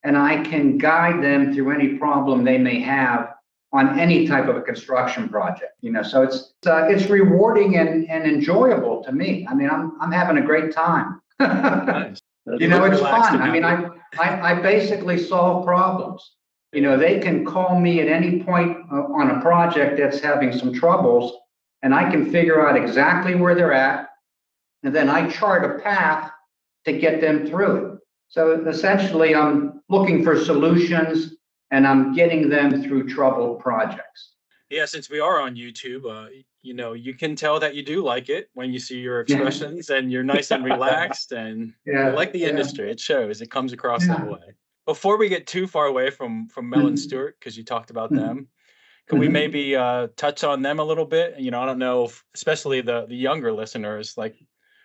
and 0.03 0.17
I 0.17 0.43
can 0.43 0.77
guide 0.77 1.21
them 1.23 1.53
through 1.53 1.71
any 1.71 1.97
problem 1.97 2.43
they 2.43 2.57
may 2.57 2.79
have 2.79 3.28
on 3.71 3.99
any 3.99 4.27
type 4.27 4.47
of 4.47 4.55
a 4.55 4.61
construction 4.61 5.29
project. 5.29 5.73
You 5.81 5.91
know, 5.91 6.03
so 6.03 6.23
it's 6.23 6.53
uh, 6.65 6.87
it's 6.89 7.09
rewarding 7.09 7.77
and, 7.77 8.09
and 8.09 8.25
enjoyable 8.25 9.03
to 9.03 9.11
me. 9.11 9.47
I 9.49 9.53
mean, 9.53 9.69
I'm 9.69 9.99
I'm 10.01 10.11
having 10.11 10.37
a 10.37 10.45
great 10.45 10.73
time. 10.73 11.21
nice. 11.39 12.19
You 12.57 12.67
know, 12.67 12.83
it's 12.85 12.99
fun. 12.99 13.41
I 13.41 13.51
mean, 13.51 13.63
I, 13.63 13.89
I 14.19 14.51
I 14.51 14.61
basically 14.61 15.17
solve 15.17 15.65
problems. 15.65 16.35
You 16.73 16.81
know, 16.81 16.97
they 16.97 17.19
can 17.19 17.45
call 17.45 17.79
me 17.79 17.99
at 17.99 18.07
any 18.07 18.43
point 18.43 18.77
uh, 18.91 19.03
on 19.13 19.31
a 19.31 19.41
project 19.41 19.97
that's 19.97 20.19
having 20.19 20.51
some 20.57 20.73
troubles, 20.73 21.33
and 21.81 21.93
I 21.93 22.09
can 22.09 22.31
figure 22.31 22.67
out 22.67 22.75
exactly 22.75 23.35
where 23.35 23.55
they're 23.55 23.73
at 23.73 24.09
and 24.83 24.95
then 24.95 25.09
I 25.09 25.29
chart 25.29 25.69
a 25.69 25.81
path 25.81 26.31
to 26.85 26.93
get 26.93 27.21
them 27.21 27.47
through 27.47 27.85
it. 27.85 27.99
So 28.29 28.65
essentially, 28.67 29.35
I'm 29.35 29.81
looking 29.89 30.23
for 30.23 30.39
solutions 30.39 31.35
and 31.71 31.87
I'm 31.87 32.13
getting 32.13 32.49
them 32.49 32.83
through 32.83 33.07
troubled 33.09 33.59
projects. 33.59 34.33
Yeah, 34.69 34.85
since 34.85 35.09
we 35.09 35.19
are 35.19 35.41
on 35.41 35.55
YouTube, 35.55 36.05
uh, 36.05 36.29
you 36.61 36.73
know, 36.73 36.93
you 36.93 37.13
can 37.15 37.35
tell 37.35 37.59
that 37.59 37.73
you 37.73 37.83
do 37.83 38.03
like 38.03 38.29
it 38.29 38.49
when 38.53 38.71
you 38.71 38.79
see 38.79 38.99
your 38.99 39.21
expressions 39.21 39.89
and 39.89 40.11
you're 40.11 40.23
nice 40.23 40.51
and 40.51 40.63
relaxed 40.73 41.31
and 41.31 41.73
yeah, 41.85 42.09
like 42.09 42.33
the 42.33 42.39
yeah. 42.39 42.49
industry. 42.49 42.91
It 42.91 42.99
shows. 42.99 43.41
It 43.41 43.49
comes 43.49 43.73
across 43.73 44.05
yeah. 44.05 44.17
that 44.17 44.29
way. 44.29 44.39
Before 44.85 45.17
we 45.17 45.29
get 45.29 45.47
too 45.47 45.65
far 45.65 45.85
away 45.85 46.09
from 46.11 46.47
from 46.49 46.69
Mel 46.69 46.81
and 46.81 46.89
mm-hmm. 46.89 46.95
Stewart, 46.97 47.35
because 47.39 47.57
you 47.57 47.63
talked 47.63 47.89
about 47.89 48.11
mm-hmm. 48.11 48.25
them, 48.25 48.47
can 49.07 49.15
mm-hmm. 49.15 49.19
we 49.19 49.27
maybe 49.27 49.75
uh, 49.75 50.07
touch 50.15 50.43
on 50.43 50.61
them 50.61 50.79
a 50.79 50.83
little 50.83 51.05
bit? 51.05 51.39
You 51.39 51.49
know, 51.49 51.61
I 51.61 51.65
don't 51.65 51.79
know, 51.79 52.05
if, 52.05 52.23
especially 52.35 52.81
the 52.81 53.07
the 53.07 53.15
younger 53.15 53.51
listeners, 53.51 54.15
like 54.17 54.35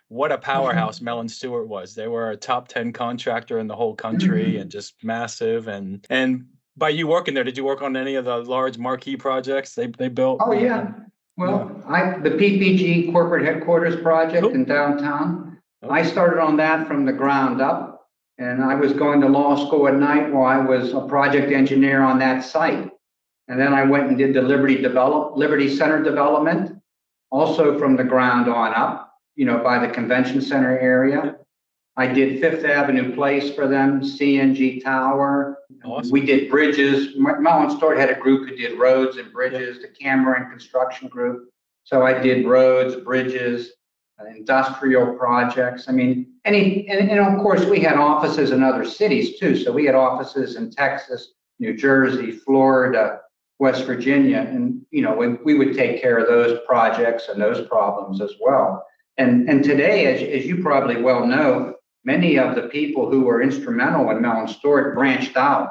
what 0.09 0.33
a 0.33 0.38
powerhouse 0.38 1.00
Mellon 1.00 1.29
Stuart 1.29 1.67
was. 1.67 1.95
They 1.95 2.09
were 2.09 2.31
a 2.31 2.37
top 2.37 2.69
10 2.69 2.93
contractor 2.93 3.59
in 3.59 3.67
the 3.67 3.76
whole 3.76 3.95
country 3.95 4.45
mm-hmm. 4.45 4.62
and 4.62 4.71
just 4.71 4.95
massive. 5.03 5.69
And 5.69 6.07
and 6.09 6.47
by 6.76 6.88
you 6.90 7.07
working 7.07 7.35
there, 7.35 7.45
did 7.45 7.57
you 7.57 7.64
work 7.64 7.83
on 7.83 7.97
any 7.97 8.14
of 8.14 8.25
the 8.25 8.38
large 8.38 8.78
marquee 8.78 9.16
projects 9.16 9.75
they, 9.75 9.87
they 9.87 10.09
built? 10.09 10.40
Oh 10.43 10.52
yeah. 10.52 10.93
Well, 11.37 11.83
I 11.88 12.19
the 12.19 12.31
PPG 12.31 13.12
corporate 13.12 13.45
headquarters 13.45 14.00
project 14.00 14.47
in 14.47 14.64
downtown. 14.64 15.59
I 15.88 16.02
started 16.02 16.40
on 16.40 16.57
that 16.59 16.87
from 16.87 17.04
the 17.04 17.12
ground 17.12 17.61
up. 17.61 17.93
And 18.38 18.64
I 18.64 18.75
was 18.75 18.93
going 18.93 19.21
to 19.21 19.28
law 19.28 19.54
school 19.64 19.87
at 19.87 19.95
night 19.95 20.33
while 20.33 20.47
I 20.47 20.59
was 20.59 20.93
a 20.93 21.02
project 21.02 21.52
engineer 21.52 22.02
on 22.02 22.19
that 22.19 22.43
site. 22.43 22.90
And 23.47 23.61
then 23.61 23.73
I 23.73 23.85
went 23.85 24.09
and 24.09 24.19
did 24.19 24.35
the 24.35 24.43
Liberty 24.43 24.83
Develop 24.83 25.37
Liberty 25.37 25.69
Center 25.76 26.02
development, 26.02 26.83
also 27.31 27.78
from 27.78 27.97
the 27.97 28.02
ground 28.02 28.49
on 28.49 28.75
up 28.75 29.04
you 29.37 29.45
know, 29.45 29.59
by 29.59 29.85
the 29.85 29.93
convention 29.93 30.40
center 30.40 30.78
area. 30.78 31.37
I 31.97 32.09
did 32.09 32.41
Fifth 32.41 32.65
Avenue 32.65 33.15
Place 33.15 33.55
for 33.55 33.69
them, 33.69 34.01
CNG 34.01 34.83
Tower. 34.83 35.59
Awesome. 35.85 36.11
We 36.11 36.23
did 36.23 36.51
bridges. 36.51 37.15
Mellon 37.17 37.71
Stuart 37.71 37.99
had 37.99 38.11
a 38.11 38.19
group 38.19 38.49
who 38.49 38.57
did 38.57 38.79
roads 38.79 39.17
and 39.17 39.33
bridges, 39.33 39.81
the 39.81 39.89
Cameron 39.89 40.51
Construction 40.51 41.07
Group. 41.07 41.51
So 41.85 42.05
I 42.05 42.19
did 42.19 42.47
roads, 42.47 42.97
bridges, 42.97 43.71
uh, 44.21 44.27
industrial 44.27 45.15
projects. 45.15 45.89
I 45.89 45.93
mean, 45.93 46.33
any, 46.45 46.89
and, 46.89 47.11
and 47.11 47.21
of 47.21 47.41
course, 47.41 47.65
we 47.65 47.81
had 47.81 47.97
offices 47.97 48.51
in 48.51 48.63
other 48.63 48.85
cities 48.85 49.39
too. 49.39 49.57
So 49.57 49.71
we 49.71 49.85
had 49.85 49.95
offices 49.95 50.57
in 50.57 50.71
Texas, 50.71 51.35
New 51.61 51.77
Jersey, 51.77 52.33
Florida, 52.33 53.21
West 53.61 53.85
Virginia, 53.85 54.39
and 54.39 54.83
you 54.91 55.03
know, 55.03 55.15
we, 55.15 55.29
we 55.45 55.55
would 55.55 55.77
take 55.77 56.01
care 56.01 56.19
of 56.19 56.27
those 56.27 56.59
projects 56.67 57.29
and 57.29 57.41
those 57.41 57.67
problems 57.69 58.21
as 58.21 58.33
well. 58.41 58.85
And, 59.17 59.49
and 59.49 59.63
today, 59.63 60.07
as, 60.07 60.43
as 60.43 60.47
you 60.47 60.61
probably 60.61 61.01
well 61.01 61.25
know, 61.25 61.74
many 62.04 62.38
of 62.38 62.54
the 62.54 62.68
people 62.68 63.11
who 63.11 63.23
were 63.23 63.42
instrumental 63.42 64.11
in 64.11 64.20
Mellon 64.20 64.49
Stuart 64.49 64.94
branched 64.94 65.37
out. 65.37 65.70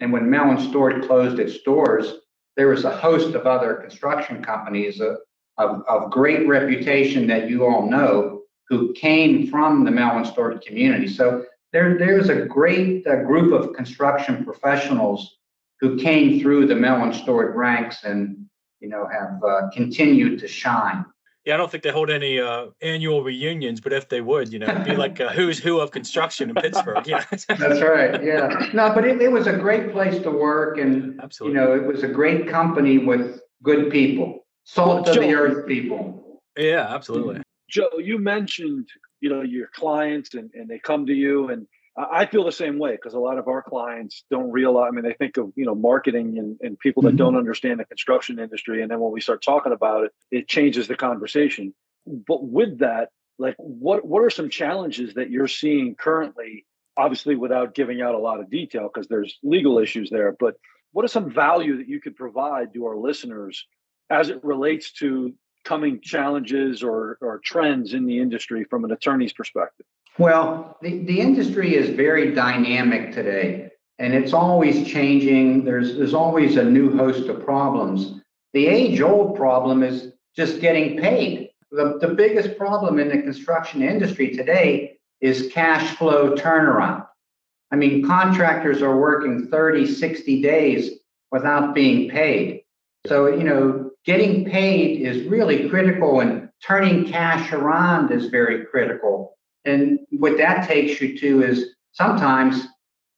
And 0.00 0.12
when 0.12 0.30
Mellon 0.30 0.60
Stuart 0.60 1.06
closed 1.06 1.38
its 1.38 1.62
doors, 1.62 2.14
there 2.56 2.68
was 2.68 2.84
a 2.84 2.96
host 2.96 3.34
of 3.34 3.46
other 3.46 3.74
construction 3.74 4.42
companies 4.42 5.00
of, 5.00 5.16
of, 5.58 5.82
of 5.88 6.10
great 6.10 6.48
reputation 6.48 7.26
that 7.28 7.48
you 7.48 7.66
all 7.66 7.88
know 7.88 8.42
who 8.68 8.92
came 8.94 9.46
from 9.46 9.84
the 9.84 9.90
Mellon 9.90 10.24
Stuart 10.24 10.64
community. 10.64 11.08
So 11.08 11.44
there, 11.72 11.98
there's 11.98 12.28
a 12.28 12.46
great 12.46 13.06
uh, 13.06 13.22
group 13.22 13.52
of 13.52 13.74
construction 13.74 14.44
professionals 14.44 15.38
who 15.80 15.96
came 15.96 16.40
through 16.40 16.66
the 16.66 16.74
Mellon 16.74 17.12
Stuart 17.12 17.54
ranks 17.54 18.04
and 18.04 18.46
you 18.80 18.88
know 18.88 19.06
have 19.06 19.42
uh, 19.42 19.68
continued 19.72 20.38
to 20.40 20.48
shine. 20.48 21.04
Yeah, 21.48 21.54
I 21.54 21.56
don't 21.56 21.70
think 21.70 21.82
they 21.82 21.90
hold 21.90 22.10
any 22.10 22.38
uh, 22.38 22.66
annual 22.82 23.24
reunions, 23.24 23.80
but 23.80 23.94
if 23.94 24.10
they 24.10 24.20
would, 24.20 24.52
you 24.52 24.58
know, 24.58 24.66
it'd 24.66 24.84
be 24.84 24.94
like 24.94 25.18
a 25.18 25.30
who's 25.32 25.58
who 25.58 25.80
of 25.80 25.90
construction 25.90 26.50
in 26.50 26.54
Pittsburgh. 26.54 27.06
Yeah, 27.06 27.24
that's 27.30 27.80
right. 27.80 28.22
Yeah, 28.22 28.68
no, 28.74 28.92
but 28.94 29.06
it, 29.06 29.22
it 29.22 29.32
was 29.32 29.46
a 29.46 29.54
great 29.54 29.90
place 29.90 30.22
to 30.24 30.30
work, 30.30 30.76
and 30.76 31.18
Absolutely. 31.22 31.58
you 31.58 31.64
know, 31.64 31.74
it 31.74 31.86
was 31.86 32.02
a 32.02 32.08
great 32.08 32.48
company 32.48 32.98
with 32.98 33.40
good 33.62 33.90
people, 33.90 34.44
salt 34.64 34.88
well, 34.88 35.08
of 35.08 35.14
Joe, 35.14 35.20
the 35.22 35.34
earth 35.34 35.66
people. 35.66 36.42
Yeah, 36.58 36.86
absolutely. 36.94 37.40
Joe, 37.70 37.88
you 37.96 38.18
mentioned 38.18 38.86
you 39.22 39.30
know 39.30 39.40
your 39.40 39.68
clients, 39.68 40.34
and 40.34 40.50
and 40.52 40.68
they 40.68 40.78
come 40.78 41.06
to 41.06 41.14
you, 41.14 41.48
and 41.48 41.66
I 41.98 42.26
feel 42.26 42.44
the 42.44 42.52
same 42.52 42.78
way 42.78 42.92
because 42.92 43.14
a 43.14 43.18
lot 43.18 43.38
of 43.38 43.48
our 43.48 43.60
clients 43.62 44.24
don't 44.30 44.52
realize. 44.52 44.88
I 44.88 44.94
mean, 44.94 45.04
they 45.04 45.14
think 45.14 45.36
of 45.36 45.52
you 45.56 45.66
know 45.66 45.74
marketing 45.74 46.38
and, 46.38 46.56
and 46.60 46.78
people 46.78 47.02
that 47.02 47.10
mm-hmm. 47.10 47.16
don't 47.16 47.36
understand 47.36 47.80
the 47.80 47.84
construction 47.84 48.38
industry, 48.38 48.82
and 48.82 48.90
then 48.90 49.00
when 49.00 49.10
we 49.10 49.20
start 49.20 49.42
talking 49.42 49.72
about 49.72 50.04
it, 50.04 50.12
it 50.30 50.48
changes 50.48 50.86
the 50.86 50.94
conversation. 50.94 51.74
But 52.06 52.44
with 52.44 52.78
that, 52.78 53.08
like, 53.38 53.56
what 53.58 54.06
what 54.06 54.20
are 54.22 54.30
some 54.30 54.48
challenges 54.48 55.14
that 55.14 55.30
you're 55.30 55.48
seeing 55.48 55.96
currently? 55.96 56.64
Obviously, 56.96 57.34
without 57.34 57.74
giving 57.74 58.00
out 58.00 58.14
a 58.14 58.18
lot 58.18 58.40
of 58.40 58.50
detail, 58.50 58.90
because 58.92 59.08
there's 59.08 59.36
legal 59.42 59.78
issues 59.78 60.08
there. 60.08 60.36
But 60.38 60.54
what 60.92 61.04
are 61.04 61.08
some 61.08 61.30
value 61.30 61.78
that 61.78 61.88
you 61.88 62.00
could 62.00 62.16
provide 62.16 62.74
to 62.74 62.86
our 62.86 62.96
listeners 62.96 63.66
as 64.10 64.30
it 64.30 64.42
relates 64.44 64.92
to 64.92 65.34
coming 65.68 66.00
challenges 66.00 66.82
or, 66.82 67.18
or 67.20 67.40
trends 67.44 67.92
in 67.92 68.06
the 68.06 68.18
industry 68.18 68.64
from 68.64 68.84
an 68.84 68.90
attorney's 68.90 69.34
perspective? 69.34 69.84
Well, 70.18 70.78
the, 70.80 71.04
the 71.04 71.20
industry 71.20 71.76
is 71.76 71.94
very 71.94 72.34
dynamic 72.34 73.12
today 73.12 73.70
and 73.98 74.14
it's 74.14 74.32
always 74.32 74.88
changing. 74.88 75.64
There's, 75.64 75.96
there's 75.96 76.14
always 76.14 76.56
a 76.56 76.64
new 76.64 76.96
host 76.96 77.28
of 77.28 77.44
problems. 77.44 78.20
The 78.54 78.66
age 78.66 79.02
old 79.02 79.36
problem 79.36 79.82
is 79.82 80.12
just 80.34 80.60
getting 80.60 80.98
paid. 80.98 81.50
The, 81.70 81.98
the 82.00 82.14
biggest 82.14 82.56
problem 82.56 82.98
in 82.98 83.08
the 83.08 83.20
construction 83.20 83.82
industry 83.82 84.34
today 84.34 84.98
is 85.20 85.50
cash 85.52 85.96
flow 85.96 86.34
turnaround. 86.34 87.06
I 87.70 87.76
mean, 87.76 88.06
contractors 88.06 88.80
are 88.80 88.96
working 88.96 89.48
30, 89.48 89.86
60 89.86 90.42
days 90.42 90.92
without 91.30 91.74
being 91.74 92.08
paid. 92.08 92.62
So, 93.06 93.26
you 93.26 93.44
know, 93.44 93.87
getting 94.04 94.44
paid 94.44 95.02
is 95.02 95.26
really 95.26 95.68
critical 95.68 96.20
and 96.20 96.48
turning 96.64 97.06
cash 97.06 97.52
around 97.52 98.10
is 98.10 98.26
very 98.26 98.64
critical. 98.66 99.36
And 99.64 100.00
what 100.10 100.38
that 100.38 100.66
takes 100.66 101.00
you 101.00 101.18
to 101.18 101.42
is 101.42 101.74
sometimes 101.92 102.66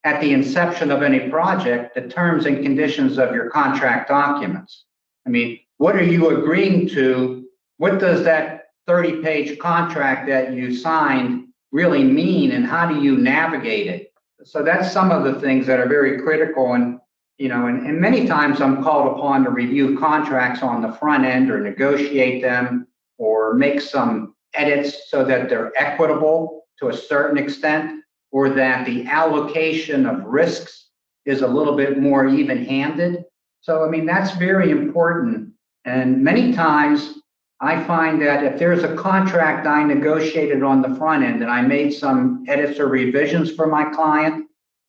at 0.04 0.20
the 0.20 0.32
inception 0.32 0.90
of 0.90 1.02
any 1.02 1.28
project, 1.28 1.94
the 1.94 2.08
terms 2.08 2.46
and 2.46 2.62
conditions 2.62 3.18
of 3.18 3.34
your 3.34 3.50
contract 3.50 4.08
documents. 4.08 4.86
I 5.26 5.30
mean, 5.30 5.60
what 5.76 5.96
are 5.96 6.02
you 6.02 6.38
agreeing 6.38 6.88
to? 6.90 7.46
What 7.76 7.98
does 7.98 8.24
that 8.24 8.68
30 8.86 9.22
page 9.22 9.58
contract 9.58 10.26
that 10.28 10.54
you 10.54 10.74
signed 10.74 11.48
really 11.70 12.04
mean? 12.04 12.52
And 12.52 12.66
how 12.66 12.88
do 12.88 13.02
you 13.02 13.16
navigate 13.16 13.86
it? 13.86 14.10
so 14.44 14.62
that's 14.62 14.92
some 14.92 15.10
of 15.10 15.24
the 15.24 15.40
things 15.40 15.66
that 15.66 15.78
are 15.78 15.88
very 15.88 16.20
critical. 16.22 16.74
And, 16.74 16.98
you 17.40 17.48
know, 17.48 17.68
and, 17.68 17.86
and 17.86 17.98
many 17.98 18.26
times 18.26 18.60
I'm 18.60 18.82
called 18.82 19.16
upon 19.16 19.44
to 19.44 19.50
review 19.50 19.98
contracts 19.98 20.62
on 20.62 20.82
the 20.82 20.92
front 20.92 21.24
end 21.24 21.50
or 21.50 21.58
negotiate 21.58 22.42
them 22.42 22.86
or 23.16 23.54
make 23.54 23.80
some 23.80 24.34
edits 24.52 25.10
so 25.10 25.24
that 25.24 25.48
they're 25.48 25.72
equitable 25.74 26.66
to 26.78 26.88
a 26.88 26.92
certain 26.92 27.38
extent 27.38 28.04
or 28.30 28.50
that 28.50 28.84
the 28.84 29.06
allocation 29.06 30.04
of 30.04 30.22
risks 30.24 30.90
is 31.24 31.40
a 31.40 31.48
little 31.48 31.74
bit 31.74 31.98
more 31.98 32.26
even 32.26 32.62
handed. 32.62 33.24
So, 33.62 33.86
I 33.86 33.88
mean, 33.88 34.04
that's 34.04 34.32
very 34.32 34.70
important. 34.70 35.54
And 35.86 36.22
many 36.22 36.52
times 36.52 37.20
I 37.62 37.82
find 37.84 38.20
that 38.20 38.44
if 38.44 38.58
there's 38.58 38.84
a 38.84 38.94
contract 38.96 39.66
I 39.66 39.82
negotiated 39.82 40.62
on 40.62 40.82
the 40.82 40.94
front 40.96 41.24
end 41.24 41.40
and 41.40 41.50
I 41.50 41.62
made 41.62 41.94
some 41.94 42.44
edits 42.48 42.78
or 42.78 42.88
revisions 42.88 43.50
for 43.54 43.66
my 43.66 43.84
client, 43.84 44.46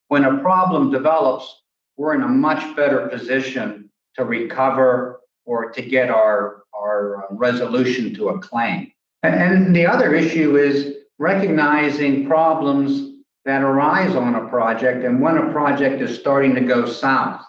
when 0.10 0.25
a 0.25 0.39
problem 0.39 0.91
develops, 0.91 1.60
we're 1.98 2.15
in 2.15 2.24
a 2.24 2.27
much 2.27 2.75
better 2.75 3.07
position 3.07 3.89
to 4.15 4.25
recover 4.25 5.21
or 5.45 5.71
to 5.71 5.81
get 5.81 6.10
our, 6.10 6.63
our 6.74 7.27
resolution 7.31 8.13
to 8.15 8.29
a 8.29 8.39
claim. 8.39 8.91
And 9.24 9.75
the 9.75 9.86
other 9.86 10.15
issue 10.15 10.57
is 10.57 10.95
recognizing 11.19 12.25
problems 12.25 13.19
that 13.45 13.62
arise 13.62 14.15
on 14.15 14.36
a 14.36 14.48
project 14.50 15.03
and 15.03 15.21
when 15.21 15.38
a 15.38 15.51
project 15.51 16.01
is 16.01 16.17
starting 16.17 16.55
to 16.55 16.62
go 16.62 16.86
south. 16.86 17.41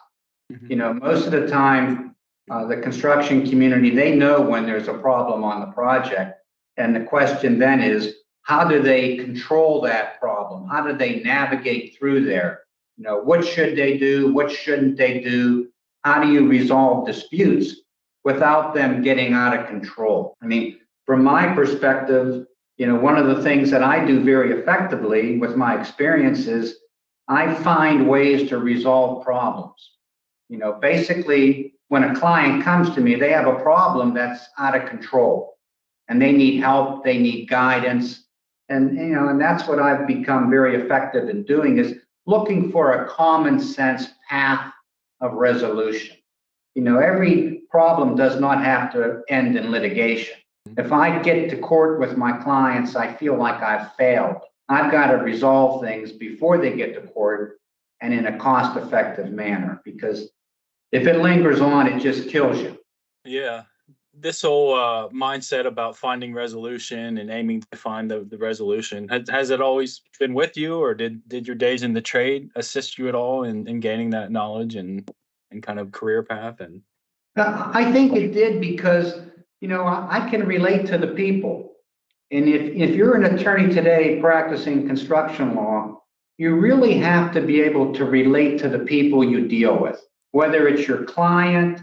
Mm-hmm. 0.51 0.67
You 0.71 0.77
know, 0.77 0.95
most 0.95 1.27
of 1.27 1.33
the 1.33 1.47
time, 1.47 2.15
uh, 2.51 2.67
the 2.67 2.79
construction 2.79 3.49
community, 3.49 3.91
they 3.91 4.15
know 4.15 4.41
when 4.41 4.67
there's 4.67 4.89
a 4.89 4.95
problem 4.95 5.45
on 5.45 5.61
the 5.61 5.67
project. 5.67 6.39
And 6.77 6.95
the 6.95 7.01
question 7.01 7.59
then 7.59 7.81
is, 7.81 8.17
how 8.43 8.65
do 8.65 8.83
they 8.83 9.17
control 9.19 9.81
that 9.83 10.19
problem? 10.19 10.69
How 10.69 10.87
do 10.87 10.97
they 10.97 11.21
navigate 11.21 11.97
through 11.97 12.25
there? 12.25 12.62
You 12.97 13.05
know, 13.05 13.21
what 13.21 13.45
should 13.45 13.77
they 13.77 13.99
do? 13.99 14.33
What 14.33 14.51
shouldn't 14.51 14.97
they 14.97 15.21
do? 15.21 15.69
How 16.05 16.23
do 16.23 16.31
you 16.31 16.47
resolve 16.47 17.07
disputes 17.07 17.77
without 18.25 18.75
them 18.75 19.03
getting 19.03 19.33
out 19.33 19.59
of 19.59 19.67
control? 19.67 20.37
I 20.43 20.47
mean, 20.47 20.79
from 21.07 21.25
my 21.25 21.55
perspective, 21.55 22.47
you 22.77 22.87
know, 22.87 22.97
one 22.97 23.17
of 23.17 23.27
the 23.27 23.43
things 23.43 23.71
that 23.71 23.83
I 23.83 24.05
do 24.05 24.23
very 24.23 24.53
effectively 24.53 25.39
with 25.39 25.57
my 25.57 25.79
experience 25.79 26.47
is 26.47 26.77
I 27.29 27.55
find 27.55 28.09
ways 28.09 28.49
to 28.49 28.59
resolve 28.59 29.25
problems. 29.25 29.91
You 30.49 30.59
know, 30.59 30.73
basically, 30.73 31.75
when 31.89 32.05
a 32.05 32.15
client 32.15 32.65
comes 32.65 32.95
to 32.95 33.01
me, 33.01 33.15
they 33.15 33.31
have 33.33 33.47
a 33.47 33.61
problem 33.61 34.15
that's 34.15 34.45
out 34.59 34.77
of 34.77 34.89
control 34.89 35.59
and 36.09 36.21
they 36.21 36.33
need 36.33 36.61
help, 36.61 37.05
they 37.05 37.19
need 37.19 37.49
guidance. 37.49 38.25
And 38.69 38.97
you 38.97 39.15
know, 39.15 39.29
and 39.29 39.41
that's 39.41 39.67
what 39.67 39.79
I've 39.79 40.07
become 40.07 40.51
very 40.51 40.77
effective 40.77 41.29
in 41.29 41.45
doing 41.45 41.79
is 41.79 41.95
looking 42.26 42.71
for 42.71 42.93
a 42.93 43.09
common 43.09 43.61
sense 43.61 44.09
path 44.29 44.73
of 45.21 45.35
resolution. 45.35 46.17
You 46.75 46.83
know, 46.83 46.99
every 46.99 47.62
problem 47.71 48.17
does 48.17 48.41
not 48.41 48.64
have 48.64 48.93
to 48.93 49.23
end 49.29 49.57
in 49.57 49.71
litigation. 49.71 50.37
Mm-hmm. 50.69 50.81
If 50.81 50.93
I 50.93 51.23
get 51.23 51.50
to 51.50 51.59
court 51.59 51.99
with 52.00 52.17
my 52.17 52.33
clients, 52.38 52.97
I 52.97 53.12
feel 53.12 53.37
like 53.37 53.62
I've 53.62 53.95
failed. 53.95 54.43
I've 54.69 54.93
got 54.93 55.11
to 55.11 55.19
resolve 55.19 55.83
things 55.83 56.12
before 56.12 56.59
they 56.59 56.75
get 56.76 56.95
to 56.95 57.00
court 57.09 57.59
and 58.00 58.14
in 58.14 58.26
a 58.26 58.38
cost 58.38 58.76
effective 58.76 59.31
manner 59.31 59.81
because 59.85 60.31
if 60.93 61.07
it 61.07 61.21
lingers 61.21 61.61
on, 61.61 61.87
it 61.87 62.00
just 62.00 62.29
kills 62.29 62.59
you. 62.61 62.79
Yeah. 63.25 63.62
This 64.23 64.43
whole 64.43 64.75
uh, 64.75 65.09
mindset 65.09 65.67
about 65.67 65.97
finding 65.97 66.33
resolution 66.33 67.19
and 67.19 67.29
aiming 67.29 67.62
to 67.71 67.76
find 67.76 68.11
the, 68.11 68.21
the 68.21 68.38
resolution 68.38 69.09
has, 69.09 69.29
has 69.29 69.50
it 69.50 69.61
always 69.61 70.00
been 70.21 70.33
with 70.33 70.57
you, 70.57 70.76
or 70.76 70.95
did 70.95 71.29
did 71.29 71.47
your 71.47 71.57
days 71.57 71.83
in 71.83 71.93
the 71.93 72.00
trade 72.00 72.50
assist 72.55 72.99
you 72.99 73.09
at 73.09 73.17
all 73.17 73.44
in, 73.44 73.66
in 73.66 73.81
gaining 73.81 74.11
that 74.11 74.31
knowledge 74.31 74.77
and 74.77 75.11
and 75.51 75.62
kind 75.62 75.81
of 75.81 75.90
career 75.90 76.23
path? 76.23 76.61
And 76.61 76.83
uh, 77.37 77.70
I 77.75 77.90
think 77.90 78.14
it 78.14 78.33
did 78.33 78.61
because 78.61 79.20
you 79.61 79.66
know 79.66 79.83
I, 79.85 80.25
I 80.25 80.31
can 80.31 80.47
relate 80.47 80.87
to 80.87 80.99
the 80.99 81.09
people, 81.09 81.73
and 82.31 82.49
if 82.49 82.62
if 82.77 82.94
you're 82.94 83.16
an 83.16 83.25
attorney 83.35 83.75
today 83.75 84.20
practicing 84.20 84.87
construction 84.87 85.57
law, 85.57 86.01
you 86.38 86.55
really 86.55 86.94
have 86.99 87.33
to 87.33 87.40
be 87.40 87.61
able 87.61 87.92
to 87.94 88.05
relate 88.05 88.59
to 88.61 88.68
the 88.68 88.79
people 88.79 89.25
you 89.25 89.49
deal 89.49 89.77
with 89.79 90.01
whether 90.33 90.66
it's 90.66 90.88
your 90.88 91.05
client, 91.05 91.81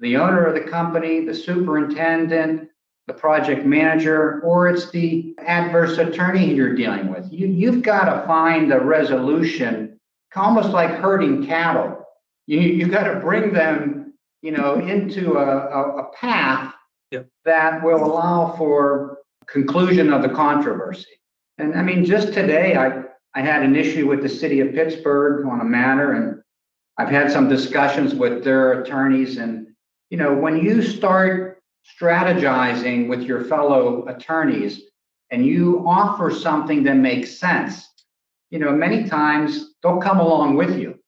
the 0.00 0.16
owner 0.16 0.46
of 0.46 0.54
the 0.54 0.68
company, 0.68 1.24
the 1.24 1.34
superintendent, 1.34 2.68
the 3.06 3.12
project 3.12 3.66
manager, 3.66 4.40
or 4.42 4.68
it's 4.68 4.90
the 4.90 5.34
adverse 5.38 5.98
attorney 5.98 6.54
you're 6.54 6.74
dealing 6.74 7.08
with. 7.10 7.26
You, 7.30 7.48
you've 7.48 7.82
got 7.82 8.04
to 8.04 8.26
find 8.26 8.72
a 8.72 8.80
resolution, 8.80 9.98
almost 10.34 10.70
like 10.70 10.90
herding 10.90 11.46
cattle. 11.46 12.04
You, 12.46 12.60
you've 12.60 12.90
got 12.90 13.12
to 13.12 13.20
bring 13.20 13.52
them, 13.52 14.14
you 14.42 14.52
know, 14.52 14.74
into 14.76 15.38
a, 15.38 15.44
a, 15.44 15.96
a 15.98 16.12
path 16.12 16.74
yep. 17.10 17.28
that 17.44 17.82
will 17.82 18.04
allow 18.04 18.54
for 18.56 19.18
conclusion 19.46 20.12
of 20.12 20.22
the 20.22 20.28
controversy. 20.28 21.06
And 21.58 21.74
I 21.74 21.82
mean, 21.82 22.04
just 22.04 22.32
today, 22.32 22.76
I, 22.76 23.02
I 23.34 23.42
had 23.42 23.62
an 23.62 23.76
issue 23.76 24.08
with 24.08 24.22
the 24.22 24.28
city 24.28 24.60
of 24.60 24.72
Pittsburgh 24.72 25.46
on 25.46 25.60
a 25.60 25.64
matter, 25.64 26.12
and 26.12 26.42
I've 26.96 27.10
had 27.10 27.30
some 27.30 27.48
discussions 27.48 28.14
with 28.14 28.44
their 28.44 28.80
attorneys, 28.80 29.36
and 29.36 29.66
you 30.10 30.18
know, 30.18 30.34
when 30.34 30.58
you 30.58 30.82
start 30.82 31.62
strategizing 31.98 33.08
with 33.08 33.22
your 33.22 33.44
fellow 33.44 34.06
attorneys 34.06 34.82
and 35.30 35.46
you 35.46 35.84
offer 35.86 36.30
something 36.30 36.82
that 36.84 36.96
makes 36.96 37.38
sense, 37.38 37.88
you 38.50 38.58
know, 38.58 38.72
many 38.72 39.08
times 39.08 39.74
they'll 39.82 40.00
come 40.00 40.20
along 40.20 40.56
with 40.56 40.78
you 40.78 40.98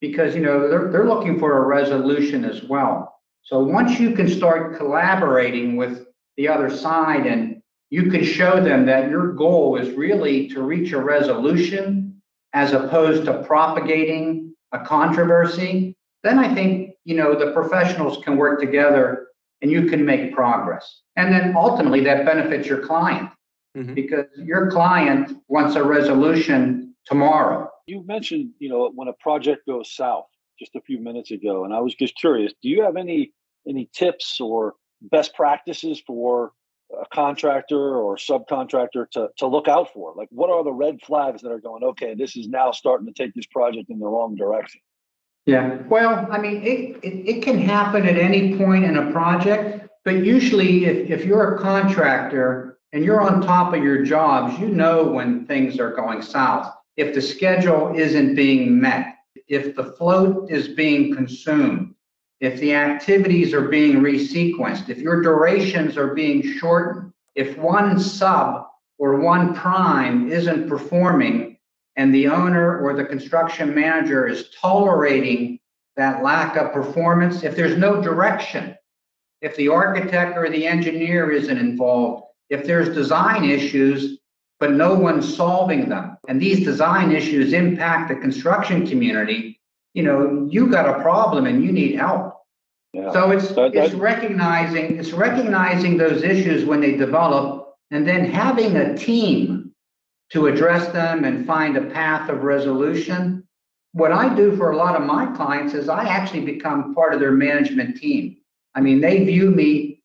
because 0.00 0.34
you 0.34 0.42
know 0.42 0.68
they're 0.68 0.90
they're 0.90 1.08
looking 1.08 1.38
for 1.38 1.58
a 1.58 1.66
resolution 1.66 2.44
as 2.44 2.62
well. 2.64 3.20
So 3.42 3.60
once 3.60 3.98
you 3.98 4.12
can 4.12 4.28
start 4.28 4.76
collaborating 4.76 5.76
with 5.76 6.06
the 6.36 6.48
other 6.48 6.70
side 6.70 7.26
and 7.26 7.62
you 7.90 8.10
can 8.10 8.24
show 8.24 8.62
them 8.62 8.86
that 8.86 9.10
your 9.10 9.32
goal 9.32 9.76
is 9.76 9.94
really 9.94 10.48
to 10.48 10.62
reach 10.62 10.92
a 10.92 11.00
resolution 11.00 12.22
as 12.52 12.72
opposed 12.72 13.24
to 13.24 13.42
propagating 13.42 14.54
a 14.72 14.80
controversy, 14.84 15.96
then 16.22 16.38
I 16.38 16.54
think, 16.54 16.91
you 17.04 17.16
know, 17.16 17.38
the 17.38 17.52
professionals 17.52 18.22
can 18.24 18.36
work 18.36 18.60
together 18.60 19.28
and 19.60 19.70
you 19.70 19.86
can 19.86 20.04
make 20.04 20.34
progress. 20.34 21.02
And 21.16 21.32
then 21.32 21.54
ultimately 21.56 22.00
that 22.04 22.24
benefits 22.24 22.66
your 22.66 22.80
client 22.80 23.30
mm-hmm. 23.76 23.94
because 23.94 24.26
your 24.36 24.70
client 24.70 25.38
wants 25.48 25.76
a 25.76 25.84
resolution 25.84 26.94
tomorrow. 27.06 27.68
You 27.86 28.04
mentioned, 28.06 28.50
you 28.58 28.68
know, 28.68 28.90
when 28.94 29.08
a 29.08 29.12
project 29.14 29.66
goes 29.66 29.94
south 29.94 30.26
just 30.58 30.74
a 30.74 30.80
few 30.80 31.00
minutes 31.00 31.30
ago, 31.30 31.64
and 31.64 31.74
I 31.74 31.80
was 31.80 31.94
just 31.94 32.16
curious, 32.16 32.52
do 32.62 32.68
you 32.68 32.82
have 32.82 32.96
any 32.96 33.32
any 33.68 33.88
tips 33.92 34.40
or 34.40 34.74
best 35.00 35.34
practices 35.34 36.02
for 36.04 36.52
a 37.00 37.06
contractor 37.14 37.96
or 37.96 38.16
subcontractor 38.16 39.10
to, 39.12 39.28
to 39.38 39.46
look 39.46 39.68
out 39.68 39.92
for? 39.92 40.14
Like, 40.16 40.28
what 40.30 40.50
are 40.50 40.64
the 40.64 40.72
red 40.72 41.00
flags 41.02 41.42
that 41.42 41.52
are 41.52 41.60
going, 41.60 41.82
okay, 41.84 42.14
this 42.14 42.36
is 42.36 42.48
now 42.48 42.72
starting 42.72 43.06
to 43.06 43.12
take 43.12 43.34
this 43.34 43.46
project 43.46 43.88
in 43.88 43.98
the 43.98 44.06
wrong 44.06 44.36
direction? 44.36 44.80
Yeah, 45.44 45.78
well, 45.88 46.28
I 46.30 46.38
mean, 46.38 46.62
it, 46.62 47.00
it, 47.02 47.36
it 47.36 47.42
can 47.42 47.58
happen 47.58 48.06
at 48.06 48.16
any 48.16 48.56
point 48.56 48.84
in 48.84 48.96
a 48.96 49.10
project, 49.10 49.88
but 50.04 50.24
usually 50.24 50.84
if, 50.84 51.10
if 51.10 51.24
you're 51.24 51.56
a 51.56 51.58
contractor 51.58 52.78
and 52.92 53.04
you're 53.04 53.20
on 53.20 53.42
top 53.42 53.74
of 53.74 53.82
your 53.82 54.04
jobs, 54.04 54.58
you 54.60 54.68
know 54.68 55.04
when 55.04 55.44
things 55.46 55.80
are 55.80 55.94
going 55.94 56.22
south. 56.22 56.72
If 56.96 57.14
the 57.14 57.22
schedule 57.22 57.92
isn't 57.96 58.36
being 58.36 58.80
met, 58.80 59.16
if 59.48 59.74
the 59.74 59.84
float 59.84 60.50
is 60.50 60.68
being 60.68 61.14
consumed, 61.14 61.94
if 62.40 62.60
the 62.60 62.74
activities 62.74 63.52
are 63.52 63.68
being 63.68 63.96
resequenced, 63.96 64.88
if 64.88 64.98
your 64.98 65.22
durations 65.22 65.96
are 65.96 66.14
being 66.14 66.42
shortened, 66.42 67.12
if 67.34 67.56
one 67.56 67.98
sub 67.98 68.66
or 68.98 69.20
one 69.20 69.54
prime 69.54 70.30
isn't 70.30 70.68
performing 70.68 71.51
and 71.96 72.14
the 72.14 72.28
owner 72.28 72.80
or 72.80 72.94
the 72.94 73.04
construction 73.04 73.74
manager 73.74 74.26
is 74.26 74.50
tolerating 74.60 75.58
that 75.96 76.22
lack 76.22 76.56
of 76.56 76.72
performance, 76.72 77.42
if 77.42 77.54
there's 77.54 77.76
no 77.76 78.00
direction, 78.00 78.74
if 79.42 79.54
the 79.56 79.68
architect 79.68 80.38
or 80.38 80.48
the 80.48 80.66
engineer 80.66 81.30
isn't 81.30 81.58
involved, 81.58 82.24
if 82.48 82.64
there's 82.64 82.94
design 82.94 83.44
issues, 83.44 84.18
but 84.58 84.72
no 84.72 84.94
one's 84.94 85.36
solving 85.36 85.88
them, 85.88 86.16
and 86.28 86.40
these 86.40 86.64
design 86.64 87.12
issues 87.12 87.52
impact 87.52 88.08
the 88.08 88.14
construction 88.14 88.86
community, 88.86 89.60
you 89.92 90.02
know, 90.02 90.48
you've 90.50 90.70
got 90.70 90.88
a 90.88 91.02
problem 91.02 91.46
and 91.46 91.62
you 91.62 91.72
need 91.72 91.96
help. 91.96 92.36
Yeah. 92.94 93.12
So 93.12 93.30
it's 93.30 93.48
that, 93.48 93.74
it's 93.74 93.94
recognizing 93.94 94.98
it's 94.98 95.12
recognizing 95.12 95.96
those 95.96 96.22
issues 96.22 96.64
when 96.64 96.80
they 96.80 96.94
develop 96.94 97.74
and 97.90 98.06
then 98.06 98.24
having 98.24 98.76
a 98.76 98.96
team 98.96 99.61
to 100.32 100.46
address 100.46 100.90
them 100.92 101.24
and 101.24 101.46
find 101.46 101.76
a 101.76 101.90
path 101.90 102.30
of 102.30 102.42
resolution. 102.42 103.46
What 103.92 104.12
I 104.12 104.34
do 104.34 104.56
for 104.56 104.70
a 104.70 104.76
lot 104.76 104.96
of 104.96 105.06
my 105.06 105.26
clients 105.36 105.74
is 105.74 105.88
I 105.90 106.04
actually 106.04 106.40
become 106.40 106.94
part 106.94 107.12
of 107.12 107.20
their 107.20 107.32
management 107.32 107.98
team. 107.98 108.38
I 108.74 108.80
mean, 108.80 109.02
they 109.02 109.24
view 109.24 109.50
me, 109.50 110.02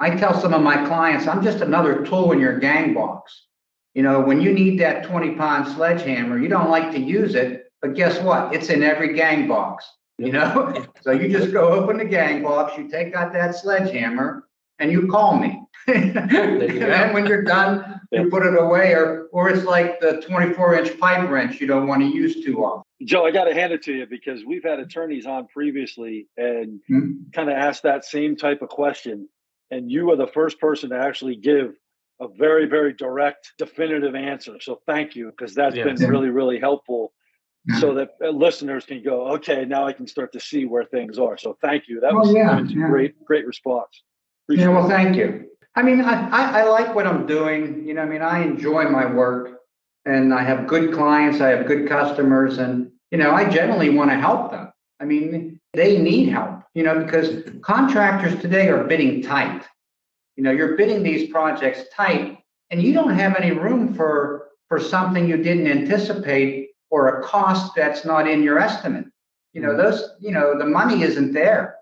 I 0.00 0.10
tell 0.16 0.38
some 0.40 0.54
of 0.54 0.62
my 0.62 0.84
clients, 0.86 1.28
I'm 1.28 1.42
just 1.42 1.60
another 1.60 2.04
tool 2.04 2.32
in 2.32 2.40
your 2.40 2.58
gang 2.58 2.94
box. 2.94 3.46
You 3.94 4.02
know, 4.02 4.20
when 4.20 4.40
you 4.40 4.52
need 4.52 4.80
that 4.80 5.04
20 5.04 5.36
pound 5.36 5.68
sledgehammer, 5.68 6.38
you 6.38 6.48
don't 6.48 6.70
like 6.70 6.90
to 6.92 6.98
use 6.98 7.34
it, 7.36 7.70
but 7.80 7.94
guess 7.94 8.20
what? 8.20 8.52
It's 8.52 8.70
in 8.70 8.82
every 8.82 9.14
gang 9.14 9.46
box, 9.46 9.84
you 10.18 10.32
know? 10.32 10.84
so 11.02 11.12
you 11.12 11.28
just 11.28 11.52
go 11.52 11.68
open 11.68 11.98
the 11.98 12.04
gang 12.04 12.42
box, 12.42 12.76
you 12.76 12.88
take 12.88 13.14
out 13.14 13.32
that 13.34 13.54
sledgehammer, 13.54 14.48
and 14.80 14.90
you 14.90 15.06
call 15.06 15.36
me. 15.36 15.62
and 15.86 17.14
when 17.14 17.26
you're 17.26 17.42
done, 17.42 17.99
you 18.12 18.28
put 18.28 18.44
it 18.44 18.58
away, 18.58 18.92
or 18.92 19.28
or 19.32 19.50
it's 19.50 19.64
like 19.64 20.00
the 20.00 20.20
24 20.26 20.74
inch 20.74 20.98
pipe 20.98 21.28
wrench 21.28 21.60
you 21.60 21.66
don't 21.66 21.86
want 21.86 22.02
to 22.02 22.08
use 22.08 22.44
too 22.44 22.64
often. 22.64 22.82
Joe, 23.04 23.24
I 23.24 23.30
got 23.30 23.44
to 23.44 23.54
hand 23.54 23.72
it 23.72 23.82
to 23.84 23.94
you 23.94 24.06
because 24.06 24.44
we've 24.44 24.64
had 24.64 24.78
attorneys 24.78 25.26
on 25.26 25.46
previously 25.48 26.28
and 26.36 26.80
mm-hmm. 26.90 27.30
kind 27.32 27.48
of 27.48 27.56
asked 27.56 27.84
that 27.84 28.04
same 28.04 28.36
type 28.36 28.62
of 28.62 28.68
question. 28.68 29.28
And 29.70 29.90
you 29.90 30.10
are 30.10 30.16
the 30.16 30.26
first 30.26 30.58
person 30.58 30.90
to 30.90 30.98
actually 30.98 31.36
give 31.36 31.74
a 32.20 32.28
very, 32.28 32.66
very 32.66 32.92
direct, 32.92 33.52
definitive 33.56 34.14
answer. 34.14 34.60
So 34.60 34.80
thank 34.86 35.16
you 35.16 35.30
because 35.30 35.54
that's 35.54 35.76
yes. 35.76 35.86
been 35.86 36.10
really, 36.10 36.28
really 36.28 36.58
helpful 36.58 37.12
so 37.78 37.94
that 37.94 38.10
uh, 38.24 38.30
listeners 38.30 38.84
can 38.84 39.02
go, 39.02 39.28
okay, 39.34 39.64
now 39.64 39.86
I 39.86 39.92
can 39.92 40.06
start 40.06 40.32
to 40.32 40.40
see 40.40 40.64
where 40.64 40.84
things 40.84 41.18
are. 41.18 41.36
So 41.36 41.56
thank 41.60 41.88
you. 41.88 42.00
That 42.00 42.14
was, 42.14 42.32
yeah, 42.32 42.60
yeah. 42.60 42.88
great, 42.88 43.24
great 43.24 43.46
response. 43.46 44.02
Appreciate 44.46 44.66
yeah, 44.66 44.70
well, 44.70 44.88
thank 44.88 45.16
you. 45.16 45.50
I 45.76 45.82
mean, 45.82 46.00
I, 46.00 46.28
I, 46.30 46.60
I 46.60 46.62
like 46.64 46.94
what 46.94 47.06
I'm 47.06 47.26
doing. 47.26 47.86
You 47.86 47.94
know, 47.94 48.02
I 48.02 48.06
mean, 48.06 48.22
I 48.22 48.42
enjoy 48.42 48.88
my 48.88 49.06
work 49.06 49.60
and 50.04 50.34
I 50.34 50.42
have 50.42 50.66
good 50.66 50.92
clients, 50.92 51.40
I 51.40 51.48
have 51.48 51.66
good 51.66 51.88
customers, 51.88 52.58
and, 52.58 52.90
you 53.10 53.18
know, 53.18 53.32
I 53.32 53.48
generally 53.48 53.90
want 53.90 54.10
to 54.10 54.16
help 54.16 54.50
them. 54.50 54.72
I 54.98 55.04
mean, 55.04 55.60
they 55.72 55.98
need 55.98 56.28
help, 56.28 56.62
you 56.74 56.82
know, 56.82 57.02
because 57.02 57.44
contractors 57.62 58.40
today 58.40 58.68
are 58.68 58.84
bidding 58.84 59.22
tight. 59.22 59.64
You 60.36 60.44
know, 60.44 60.50
you're 60.50 60.76
bidding 60.76 61.02
these 61.02 61.30
projects 61.30 61.82
tight 61.94 62.38
and 62.70 62.82
you 62.82 62.92
don't 62.92 63.14
have 63.14 63.36
any 63.36 63.52
room 63.52 63.94
for 63.94 64.48
for 64.68 64.78
something 64.78 65.28
you 65.28 65.36
didn't 65.36 65.66
anticipate 65.66 66.68
or 66.90 67.18
a 67.18 67.22
cost 67.24 67.74
that's 67.74 68.04
not 68.04 68.28
in 68.28 68.42
your 68.42 68.58
estimate. 68.58 69.06
You 69.52 69.62
know, 69.62 69.70
mm-hmm. 69.70 69.78
those, 69.78 70.10
you 70.20 70.30
know, 70.30 70.56
the 70.56 70.66
money 70.66 71.02
isn't 71.02 71.32
there 71.32 71.76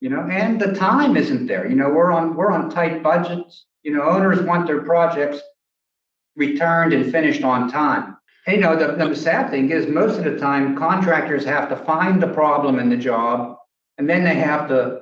you 0.00 0.10
know, 0.10 0.20
and 0.30 0.60
the 0.60 0.74
time 0.74 1.16
isn't 1.16 1.46
there. 1.46 1.68
You 1.68 1.76
know, 1.76 1.88
we're 1.88 2.12
on 2.12 2.36
we're 2.36 2.52
on 2.52 2.70
tight 2.70 3.02
budgets. 3.02 3.66
You 3.82 3.92
know, 3.92 4.02
owners 4.02 4.40
want 4.42 4.66
their 4.66 4.82
projects 4.82 5.40
returned 6.36 6.92
and 6.92 7.10
finished 7.10 7.42
on 7.42 7.70
time. 7.70 8.16
And, 8.46 8.56
you 8.56 8.62
know, 8.62 8.76
the, 8.76 9.04
the 9.04 9.14
sad 9.14 9.50
thing 9.50 9.70
is 9.70 9.86
most 9.86 10.16
of 10.16 10.24
the 10.24 10.38
time 10.38 10.76
contractors 10.76 11.44
have 11.44 11.68
to 11.68 11.76
find 11.76 12.22
the 12.22 12.28
problem 12.28 12.78
in 12.78 12.88
the 12.88 12.96
job 12.96 13.56
and 13.98 14.08
then 14.08 14.24
they 14.24 14.36
have 14.36 14.68
to 14.68 15.00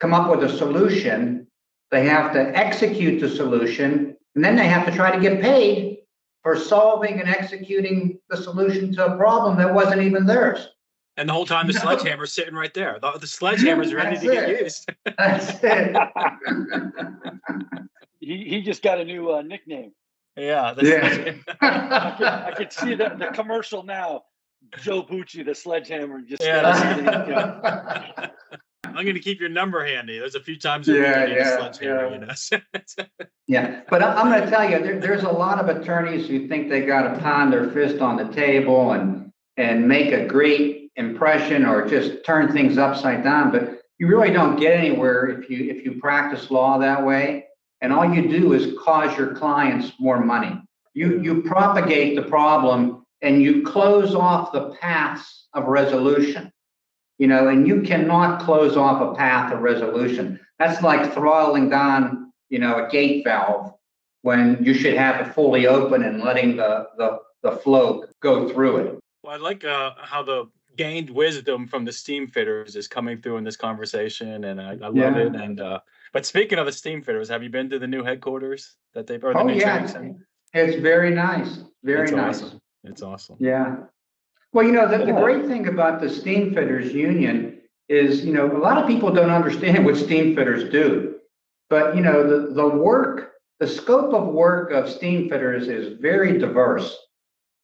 come 0.00 0.14
up 0.14 0.30
with 0.30 0.48
a 0.48 0.56
solution. 0.56 1.46
They 1.90 2.06
have 2.06 2.32
to 2.32 2.56
execute 2.56 3.20
the 3.20 3.28
solution 3.28 4.16
and 4.34 4.44
then 4.44 4.56
they 4.56 4.68
have 4.68 4.86
to 4.86 4.92
try 4.92 5.10
to 5.10 5.20
get 5.20 5.42
paid 5.42 5.98
for 6.42 6.56
solving 6.56 7.20
and 7.20 7.28
executing 7.28 8.18
the 8.30 8.36
solution 8.36 8.92
to 8.94 9.14
a 9.14 9.16
problem 9.16 9.58
that 9.58 9.74
wasn't 9.74 10.02
even 10.02 10.24
theirs. 10.24 10.68
And 11.16 11.28
the 11.28 11.32
whole 11.32 11.46
time, 11.46 11.66
the 11.66 11.72
no. 11.72 11.80
sledgehammer's 11.80 12.32
sitting 12.32 12.54
right 12.54 12.72
there. 12.74 12.98
The, 13.00 13.12
the 13.12 13.26
sledgehammer's 13.26 13.94
ready 13.94 14.18
to 14.18 14.30
it. 14.30 14.34
get 14.34 14.60
used. 14.60 14.90
That's 15.18 15.58
it. 15.62 15.96
he, 18.20 18.44
he 18.44 18.62
just 18.62 18.82
got 18.82 19.00
a 19.00 19.04
new 19.04 19.32
uh, 19.32 19.42
nickname. 19.42 19.92
Yeah. 20.36 20.74
yeah. 20.82 21.32
I, 21.60 22.14
could, 22.18 22.26
I 22.26 22.52
could 22.54 22.72
see 22.72 22.94
the, 22.94 23.14
the 23.18 23.28
commercial 23.32 23.82
now. 23.82 24.24
Joe 24.82 25.02
Bucci, 25.02 25.44
the 25.44 25.54
sledgehammer. 25.54 26.20
Just 26.22 26.42
yeah. 26.42 28.28
I'm 28.84 29.04
going 29.04 29.14
to 29.14 29.20
keep 29.20 29.40
your 29.40 29.48
number 29.48 29.84
handy. 29.84 30.18
There's 30.18 30.34
a 30.34 30.40
few 30.40 30.58
times 30.58 30.88
yeah, 30.88 31.26
yeah, 31.26 31.70
yeah. 31.80 32.10
You 32.10 32.18
know? 32.18 33.06
yeah, 33.46 33.82
but 33.90 34.02
I'm 34.02 34.30
going 34.30 34.42
to 34.42 34.50
tell 34.50 34.68
you, 34.68 34.78
there, 34.78 34.98
there's 34.98 35.22
a 35.22 35.30
lot 35.30 35.58
of 35.58 35.68
attorneys 35.74 36.28
who 36.28 36.48
think 36.48 36.70
they 36.70 36.86
got 36.86 37.02
to 37.02 37.20
pound 37.20 37.52
their 37.52 37.70
fist 37.70 38.00
on 38.00 38.16
the 38.16 38.32
table 38.32 38.92
and 38.92 39.32
and 39.58 39.88
make 39.88 40.12
a 40.12 40.26
great 40.26 40.75
impression 40.96 41.64
or 41.64 41.86
just 41.86 42.24
turn 42.24 42.52
things 42.52 42.78
upside 42.78 43.22
down. 43.22 43.52
But 43.52 43.82
you 43.98 44.08
really 44.08 44.30
don't 44.30 44.58
get 44.58 44.78
anywhere 44.78 45.28
if 45.28 45.48
you 45.48 45.70
if 45.70 45.84
you 45.84 46.00
practice 46.00 46.50
law 46.50 46.78
that 46.78 47.04
way. 47.04 47.44
And 47.80 47.92
all 47.92 48.10
you 48.12 48.28
do 48.28 48.52
is 48.54 48.76
cause 48.82 49.16
your 49.16 49.34
clients 49.34 49.92
more 49.98 50.20
money. 50.20 50.60
You 50.94 51.20
you 51.20 51.42
propagate 51.42 52.16
the 52.16 52.22
problem 52.22 53.06
and 53.22 53.42
you 53.42 53.62
close 53.62 54.14
off 54.14 54.52
the 54.52 54.70
paths 54.80 55.48
of 55.52 55.64
resolution. 55.66 56.52
You 57.18 57.28
know, 57.28 57.48
and 57.48 57.66
you 57.66 57.80
cannot 57.80 58.42
close 58.42 58.76
off 58.76 59.00
a 59.00 59.16
path 59.16 59.52
of 59.52 59.60
resolution. 59.60 60.38
That's 60.58 60.82
like 60.82 61.14
throttling 61.14 61.70
down, 61.70 62.32
you 62.50 62.58
know, 62.58 62.84
a 62.84 62.90
gate 62.90 63.24
valve 63.24 63.72
when 64.20 64.62
you 64.62 64.74
should 64.74 64.94
have 64.94 65.26
it 65.26 65.32
fully 65.32 65.66
open 65.66 66.02
and 66.02 66.20
letting 66.20 66.56
the 66.56 66.88
the, 66.98 67.18
the 67.42 67.52
flow 67.52 68.04
go 68.20 68.48
through 68.48 68.76
it. 68.78 68.98
Well, 69.22 69.34
I 69.34 69.38
like 69.38 69.64
uh, 69.64 69.92
how 69.98 70.22
the 70.22 70.46
gained 70.76 71.10
wisdom 71.10 71.66
from 71.66 71.84
the 71.84 71.92
steam 71.92 72.26
fitters 72.26 72.76
is 72.76 72.88
coming 72.88 73.20
through 73.20 73.38
in 73.38 73.44
this 73.44 73.56
conversation, 73.56 74.44
and 74.44 74.60
I, 74.60 74.72
I 74.72 74.88
love 74.88 74.96
yeah. 74.96 75.16
it. 75.16 75.34
And 75.34 75.60
uh, 75.60 75.80
but 76.12 76.26
speaking 76.26 76.58
of 76.58 76.66
the 76.66 76.72
steam 76.72 77.02
fitters, 77.02 77.28
have 77.28 77.42
you 77.42 77.50
been 77.50 77.70
to 77.70 77.78
the 77.78 77.86
new 77.86 78.04
headquarters 78.04 78.76
that 78.94 79.06
they've 79.06 79.22
or 79.22 79.32
the 79.32 79.40
oh, 79.40 79.44
new 79.44 79.54
yeah. 79.54 79.86
It's 80.54 80.80
very 80.80 81.10
nice. 81.10 81.58
Very 81.82 82.04
it's 82.04 82.12
nice. 82.12 82.42
Awesome. 82.42 82.60
It's 82.84 83.02
awesome. 83.02 83.36
Yeah. 83.40 83.76
Well, 84.52 84.64
you 84.64 84.72
know, 84.72 84.88
the, 84.88 85.04
the 85.04 85.12
great 85.12 85.46
thing 85.46 85.68
about 85.68 86.00
the 86.00 86.08
steam 86.08 86.54
fitters 86.54 86.92
union 86.94 87.60
is, 87.88 88.24
you 88.24 88.32
know, 88.32 88.50
a 88.56 88.58
lot 88.58 88.78
of 88.78 88.88
people 88.88 89.12
don't 89.12 89.30
understand 89.30 89.84
what 89.84 89.96
steam 89.96 90.34
fitters 90.34 90.70
do. 90.70 91.16
But, 91.68 91.94
you 91.96 92.00
know, 92.00 92.22
the, 92.26 92.54
the 92.54 92.68
work, 92.68 93.32
the 93.58 93.66
scope 93.66 94.14
of 94.14 94.28
work 94.28 94.70
of 94.70 94.88
steam 94.88 95.28
fitters 95.28 95.68
is 95.68 95.98
very 96.00 96.38
diverse. 96.38 96.96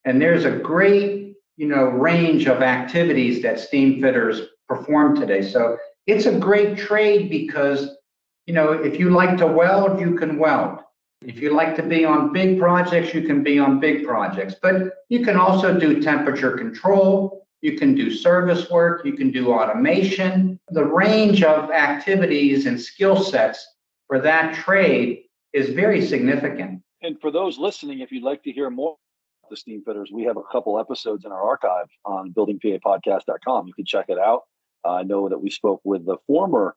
And 0.05 0.21
there's 0.21 0.45
a 0.45 0.51
great 0.51 1.22
you 1.57 1.69
know, 1.69 1.85
range 1.85 2.47
of 2.47 2.63
activities 2.63 3.43
that 3.43 3.61
steam 3.61 4.01
fitters 4.01 4.49
perform 4.69 5.17
today. 5.17 5.43
So 5.43 5.77
it's 6.07 6.27
a 6.27 6.39
great 6.39 6.79
trade 6.79 7.31
because, 7.31 7.97
you 8.47 8.55
know, 8.55 8.73
if 8.73 8.99
you 8.99 9.11
like 9.11 9.37
to 9.39 9.47
weld, 9.47 10.01
you 10.01 10.15
can 10.15 10.39
weld. 10.39 10.81
If 11.25 11.41
you 11.41 11.55
like 11.55 11.77
to 11.77 11.83
be 11.83 12.05
on 12.05 12.33
big 12.33 12.59
projects, 12.59 13.15
you 13.15 13.23
can 13.23 13.45
be 13.45 13.59
on 13.59 13.79
big 13.79 14.05
projects. 14.05 14.57
But 14.61 14.95
you 15.09 15.25
can 15.25 15.37
also 15.37 15.79
do 15.79 16.03
temperature 16.03 16.57
control, 16.57 17.47
you 17.61 17.79
can 17.79 17.95
do 17.95 18.11
service 18.11 18.69
work, 18.71 19.05
you 19.05 19.13
can 19.13 19.31
do 19.31 19.53
automation. 19.53 20.59
The 20.71 20.85
range 20.85 21.45
of 21.45 21.71
activities 21.71 22.67
and 22.67 22.81
skill 22.81 23.23
sets 23.23 23.65
for 24.09 24.21
that 24.21 24.55
trade 24.55 25.25
is 25.53 25.71
very 25.71 26.05
significant. 26.05 26.83
And 27.03 27.21
for 27.21 27.31
those 27.31 27.59
listening, 27.59 28.01
if 28.01 28.11
you'd 28.11 28.25
like 28.25 28.43
to 28.45 28.53
hear 28.53 28.69
more 28.71 28.97
the 29.53 29.57
steam 29.57 29.83
fitters, 29.85 30.11
we 30.13 30.25
have 30.25 30.37
a 30.37 30.43
couple 30.51 30.81
episodes 30.81 31.25
in 31.25 31.31
our 31.31 31.43
archive 31.43 31.87
on 32.05 32.33
buildingpapodcast.com. 32.33 33.69
You 33.69 33.75
can 33.75 33.85
check 33.85 34.07
it 34.09 34.19
out. 34.19 34.43
Uh, 34.85 34.95
I 34.95 35.03
know 35.05 35.29
that 35.29 35.39
we 35.39 35.51
spoke 35.51 35.81
with 35.85 36.05
the 36.05 36.17
former 36.27 36.75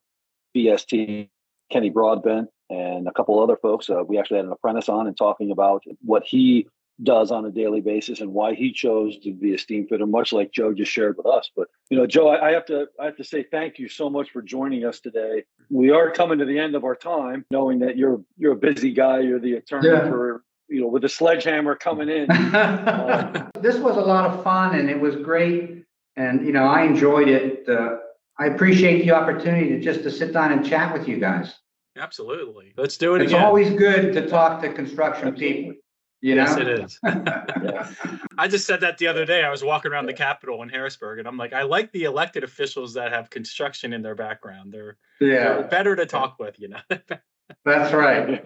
BST, 0.56 1.30
Kenny 1.72 1.90
Broadbent, 1.90 2.50
and 2.70 3.08
a 3.08 3.12
couple 3.12 3.42
other 3.42 3.58
folks. 3.58 3.90
Uh, 3.90 4.04
we 4.04 4.20
actually 4.20 4.38
had 4.38 4.46
an 4.46 4.52
apprentice 4.52 4.90
on 4.90 5.08
and 5.08 5.18
talking 5.18 5.52
about 5.52 5.84
what 6.02 6.24
he 6.24 6.68
does 7.04 7.32
on 7.32 7.46
a 7.46 7.52
daily 7.52 7.82
basis 7.82 8.22
and 8.22 8.34
why 8.34 8.54
he 8.54 8.72
chose 8.72 9.18
to 9.20 9.34
be 9.34 9.54
a 9.54 9.58
steam 9.58 9.88
fitter, 9.88 10.06
much 10.06 10.32
like 10.32 10.52
Joe 10.52 10.74
just 10.74 10.92
shared 10.92 11.18
with 11.18 11.26
us. 11.26 11.50
But 11.56 11.68
you 11.90 11.98
know, 11.98 12.08
Joe, 12.08 12.30
I, 12.30 12.50
I 12.50 12.52
have 12.52 12.66
to 12.66 12.88
I 13.00 13.06
have 13.06 13.18
to 13.18 13.24
say 13.24 13.44
thank 13.44 13.80
you 13.80 13.90
so 13.90 14.10
much 14.10 14.32
for 14.32 14.42
joining 14.42 14.86
us 14.86 15.00
today. 15.00 15.44
We 15.70 15.92
are 15.92 16.12
coming 16.12 16.40
to 16.40 16.46
the 16.46 16.60
end 16.60 16.76
of 16.76 16.84
our 16.84 16.96
time, 16.96 17.46
knowing 17.52 17.80
that 17.80 17.98
you're 17.98 18.22
you're 18.38 18.54
a 18.54 18.58
busy 18.58 18.92
guy. 18.92 19.22
You're 19.22 19.40
the 19.40 19.56
attorney 19.56 19.90
yeah. 19.90 20.08
for 20.10 20.44
you 20.68 20.82
know, 20.82 20.88
with 20.88 21.04
the 21.04 21.10
sledgehammer 21.10 21.76
coming 21.76 22.10
in. 22.10 22.30
uh, 22.32 23.50
this 23.62 23.78
was 23.78 23.98
a 23.98 24.02
lot 24.02 24.30
of 24.30 24.44
fun 24.44 24.76
and 24.76 24.90
it 24.90 25.00
was 25.00 25.16
great. 25.16 25.84
And, 26.16 26.46
you 26.46 26.54
know, 26.54 26.66
I 26.66 26.84
enjoyed 26.84 27.28
it. 27.28 27.68
Uh, 27.68 27.98
I 28.40 28.48
appreciate 28.48 29.04
the 29.04 29.12
opportunity 29.12 29.70
to 29.70 29.80
just 29.80 30.04
to 30.04 30.12
sit 30.12 30.34
down 30.34 30.52
and 30.52 30.66
chat 30.66 30.94
with 30.94 31.08
you 31.08 31.18
guys. 31.18 31.56
Absolutely. 31.98 32.74
Let's 32.78 32.98
do 32.98 33.16
it 33.16 33.22
it's 33.22 33.32
again. 33.32 33.44
always 33.44 33.70
good 33.72 34.14
to 34.14 34.28
talk 34.28 34.62
to 34.62 34.74
construction 34.74 35.34
people. 35.34 35.76
You 36.22 36.36
know? 36.36 36.44
Yes, 36.44 36.58
it 36.58 36.68
is. 36.68 37.00
I 38.38 38.48
just 38.48 38.66
said 38.66 38.82
that 38.82 38.98
the 38.98 39.08
other 39.08 39.26
day. 39.26 39.44
I 39.44 39.50
was 39.52 39.64
walking 39.64 39.92
around 39.92 40.08
the 40.08 40.14
Capitol 40.14 40.64
in 40.64 40.70
Harrisburg, 40.70 41.20
and 41.20 41.28
I'm 41.28 41.38
like, 41.38 41.54
I 41.54 41.62
like 41.62 41.92
the 41.92 42.06
elected 42.06 42.44
officials 42.44 42.96
that 42.96 43.12
have 43.12 43.30
construction 43.30 43.94
in 43.94 44.02
their 44.02 44.16
background. 44.16 44.74
They're, 44.74 44.98
yeah. 45.20 45.54
They're 45.54 45.68
better 45.68 45.96
to 45.96 46.06
talk 46.06 46.40
with, 46.40 46.60
you 46.60 46.70
know. 46.70 46.80
That's 47.66 47.94
right. 47.94 48.42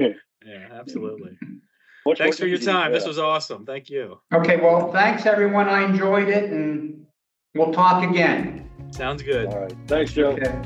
Yeah, 0.45 0.67
absolutely. 0.71 1.37
Thanks 2.17 2.39
for 2.39 2.47
your 2.47 2.59
time. 2.59 2.91
This 2.91 3.05
was 3.05 3.19
awesome. 3.19 3.65
Thank 3.65 3.89
you. 3.89 4.19
Okay, 4.33 4.57
well, 4.57 4.91
thanks 4.91 5.25
everyone. 5.25 5.67
I 5.67 5.83
enjoyed 5.85 6.29
it 6.29 6.51
and 6.51 7.05
we'll 7.55 7.73
talk 7.73 8.09
again. 8.09 8.69
Sounds 8.91 9.21
good. 9.21 9.47
All 9.47 9.59
right. 9.61 9.75
Thanks, 9.87 10.13
Joe. 10.13 10.29
Okay. 10.31 10.59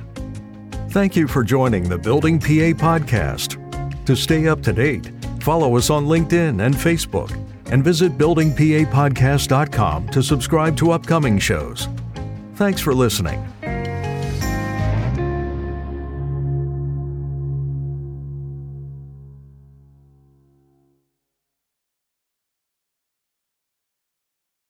Thank 0.90 1.16
you 1.16 1.28
for 1.28 1.44
joining 1.44 1.90
the 1.90 1.98
Building 1.98 2.40
PA 2.40 2.74
podcast. 2.78 3.60
To 4.06 4.16
stay 4.16 4.48
up 4.48 4.62
to 4.64 4.74
date, 4.74 5.12
follow 5.42 5.76
us 5.78 5.90
on 5.90 6.06
LinkedIn 6.06 6.66
and 6.66 6.76
Facebook 6.76 7.32
and 7.72 7.84
visit 7.84 8.18
buildingpapodcast.com 8.18 10.10
to 10.10 10.22
subscribe 10.22 10.78
to 10.78 10.92
upcoming 10.92 11.40
shows. 11.40 11.88
Thanks 12.56 12.80
for 12.82 12.94
listening. 12.94 13.53